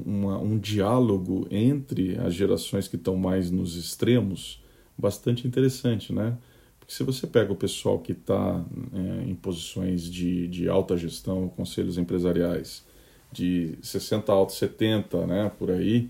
uma, 0.06 0.40
um 0.40 0.58
diálogo 0.58 1.48
entre 1.52 2.18
as 2.18 2.34
gerações 2.34 2.88
que 2.88 2.96
estão 2.96 3.16
mais 3.16 3.52
nos 3.52 3.76
extremos 3.76 4.64
bastante 4.98 5.48
interessante, 5.48 6.12
né? 6.12 6.38
Porque 6.80 6.94
se 6.94 7.04
você 7.04 7.28
pega 7.28 7.54
o 7.54 7.56
pessoal 7.56 8.00
que 8.00 8.14
está 8.14 8.66
é, 8.94 9.30
em 9.30 9.36
posições 9.36 10.04
de, 10.04 10.48
de 10.48 10.68
alta 10.68 10.98
gestão, 10.98 11.48
conselhos 11.50 11.98
empresariais, 11.98 12.84
de 13.32 13.76
60 13.82 14.32
alto 14.32 14.54
70, 14.54 15.28
né, 15.28 15.52
por 15.58 15.70
aí, 15.70 16.10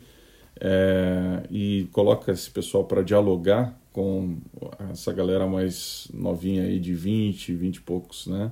é, 0.59 1.43
e 1.49 1.87
coloca 1.91 2.31
esse 2.31 2.49
pessoal 2.49 2.85
para 2.85 3.01
dialogar 3.01 3.78
com 3.91 4.37
essa 4.91 5.11
galera 5.11 5.47
mais 5.47 6.07
novinha 6.13 6.63
aí 6.63 6.79
de 6.79 6.93
20, 6.93 7.53
20 7.53 7.75
e 7.77 7.81
poucos, 7.81 8.27
né? 8.27 8.51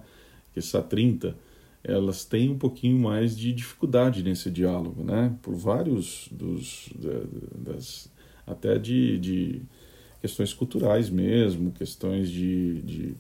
Que 0.53 0.59
essa 0.59 0.81
30, 0.81 1.35
elas 1.83 2.25
têm 2.25 2.49
um 2.49 2.57
pouquinho 2.57 2.99
mais 2.99 3.37
de 3.37 3.53
dificuldade 3.53 4.23
nesse 4.23 4.49
diálogo, 4.49 5.03
né? 5.03 5.35
Por 5.41 5.55
vários 5.55 6.27
dos 6.31 6.89
das 7.55 8.09
até 8.45 8.79
de, 8.79 9.19
de 9.19 9.61
questões 10.21 10.53
culturais 10.53 11.09
mesmo, 11.09 11.71
questões 11.71 12.29
de, 12.31 12.81
de 12.81 13.15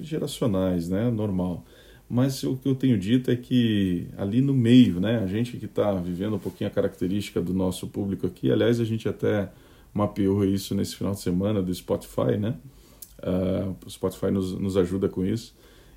geracionais, 0.00 0.88
né? 0.88 1.10
Normal. 1.10 1.64
Mas 2.08 2.44
o 2.44 2.56
que 2.56 2.68
eu 2.68 2.74
tenho 2.74 2.96
dito 2.96 3.30
é 3.30 3.36
que 3.36 4.06
ali 4.16 4.40
no 4.40 4.54
meio, 4.54 5.00
né? 5.00 5.18
A 5.18 5.26
gente 5.26 5.56
que 5.56 5.64
está 5.64 5.94
vivendo 5.94 6.36
um 6.36 6.38
pouquinho 6.38 6.68
a 6.68 6.72
característica 6.72 7.40
do 7.40 7.52
nosso 7.52 7.88
público 7.88 8.26
aqui, 8.26 8.52
aliás, 8.52 8.78
a 8.78 8.84
gente 8.84 9.08
até 9.08 9.50
mapeou 9.96 10.44
isso 10.44 10.74
nesse 10.74 10.94
final 10.94 11.12
de 11.12 11.20
semana 11.20 11.62
do 11.62 11.74
Spotify, 11.74 12.36
né? 12.38 12.54
Uh, 13.18 13.74
o 13.84 13.90
Spotify 13.90 14.30
nos, 14.30 14.52
nos 14.52 14.76
ajuda 14.76 15.08
com 15.08 15.24
isso. 15.24 15.54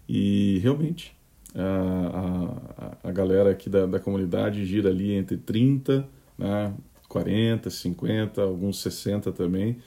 E 0.07 0.59
realmente, 0.59 1.15
a, 1.53 2.97
a, 3.03 3.09
a 3.09 3.11
galera 3.11 3.51
aqui 3.51 3.69
da, 3.69 3.85
da 3.85 3.99
comunidade 3.99 4.65
gira 4.65 4.89
ali 4.89 5.13
entre 5.13 5.37
30, 5.37 6.07
né, 6.37 6.73
40, 7.07 7.69
50, 7.69 8.41
alguns 8.41 8.81
60 8.81 9.31
também. 9.31 9.77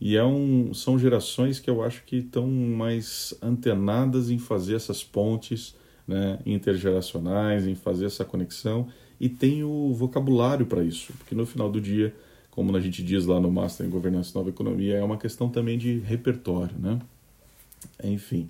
E 0.00 0.16
é 0.16 0.24
um, 0.24 0.74
são 0.74 0.98
gerações 0.98 1.58
que 1.58 1.70
eu 1.70 1.82
acho 1.82 2.04
que 2.04 2.16
estão 2.16 2.46
mais 2.46 3.32
antenadas 3.40 4.30
em 4.30 4.38
fazer 4.38 4.74
essas 4.74 5.02
pontes 5.02 5.74
né, 6.06 6.40
intergeracionais, 6.44 7.66
em 7.66 7.74
fazer 7.74 8.06
essa 8.06 8.24
conexão 8.24 8.88
e 9.22 9.28
tem 9.28 9.62
o 9.62 9.94
vocabulário 9.94 10.66
para 10.66 10.82
isso, 10.82 11.12
porque 11.12 11.32
no 11.32 11.46
final 11.46 11.70
do 11.70 11.80
dia 11.80 12.12
como 12.52 12.76
a 12.76 12.80
gente 12.80 13.02
diz 13.02 13.24
lá 13.24 13.40
no 13.40 13.50
Master 13.50 13.86
em 13.86 13.90
Governança 13.90 14.30
e 14.30 14.34
Nova 14.34 14.50
Economia, 14.50 14.96
é 14.96 15.02
uma 15.02 15.16
questão 15.16 15.48
também 15.48 15.78
de 15.78 15.98
repertório, 16.00 16.78
né? 16.78 17.00
Enfim. 18.04 18.48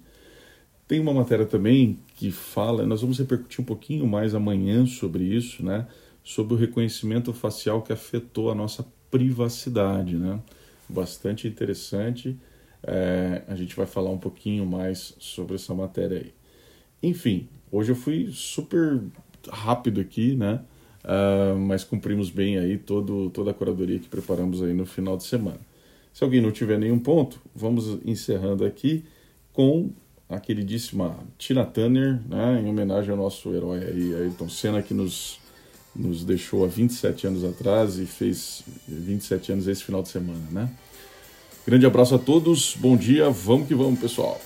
Tem 0.89 0.99
uma 0.99 1.15
matéria 1.15 1.47
também 1.47 1.99
que 2.17 2.33
fala, 2.33 2.85
nós 2.85 3.01
vamos 3.01 3.19
repercutir 3.19 3.61
um 3.61 3.65
pouquinho 3.65 4.05
mais 4.05 4.35
amanhã 4.35 4.85
sobre 4.87 5.23
isso, 5.23 5.65
né? 5.65 5.87
Sobre 6.25 6.55
o 6.55 6.57
reconhecimento 6.57 7.33
facial 7.33 7.81
que 7.81 7.93
afetou 7.93 8.51
a 8.51 8.57
nossa 8.57 8.85
privacidade, 9.09 10.17
né? 10.17 10.41
Bastante 10.89 11.47
interessante. 11.47 12.37
É, 12.83 13.43
a 13.47 13.55
gente 13.55 13.77
vai 13.77 13.87
falar 13.87 14.11
um 14.11 14.19
pouquinho 14.19 14.67
mais 14.67 15.15
sobre 15.21 15.55
essa 15.55 15.73
matéria 15.75 16.19
aí. 16.19 16.35
Enfim, 17.01 17.49
hoje 17.71 17.93
eu 17.93 17.97
fui 17.97 18.31
super 18.33 19.01
rápido 19.49 20.01
aqui, 20.01 20.35
né? 20.35 20.61
Uh, 21.05 21.59
mas 21.59 21.85
cumprimos 21.85 22.31
bem 22.31 22.59
aí 22.59 22.79
todo, 22.79 23.31
toda 23.31 23.51
a 23.51 23.55
curadoria 23.55 23.99
que 23.99 24.09
preparamos 24.09 24.63
aí 24.63 24.73
no 24.73 24.87
final 24.87 25.17
de 25.17 25.25
semana. 25.25 25.61
Se 26.13 26.23
alguém 26.23 26.41
não 26.41 26.51
tiver 26.51 26.79
nenhum 26.79 26.99
ponto, 26.99 27.41
vamos 27.55 27.99
encerrando 28.05 28.65
aqui 28.65 29.05
com 29.53 29.91
a 30.29 30.41
queridíssima 30.41 31.17
Tina 31.39 31.65
Turner, 31.65 32.21
né, 32.29 32.61
em 32.63 32.69
homenagem 32.69 33.11
ao 33.11 33.17
nosso 33.17 33.55
herói 33.55 33.85
aí, 33.85 34.15
Ayrton 34.15 34.49
Senna, 34.49 34.83
que 34.83 34.95
nos, 34.95 35.39
nos 35.95 36.25
deixou 36.25 36.65
há 36.65 36.69
27 36.69 37.27
anos 37.27 37.45
atrás 37.45 37.99
e 37.99 38.07
fez 38.07 38.63
27 38.89 39.53
anos 39.53 39.69
esse 39.69 39.85
final 39.85 40.03
de 40.03 40.09
semana, 40.09 40.43
né? 40.51 40.71
Grande 41.67 41.87
abraço 41.87 42.15
a 42.15 42.19
todos, 42.19 42.75
bom 42.77 42.97
dia, 42.97 43.31
vamos 43.31 43.69
que 43.69 43.75
vamos, 43.75 44.01
pessoal! 44.01 44.41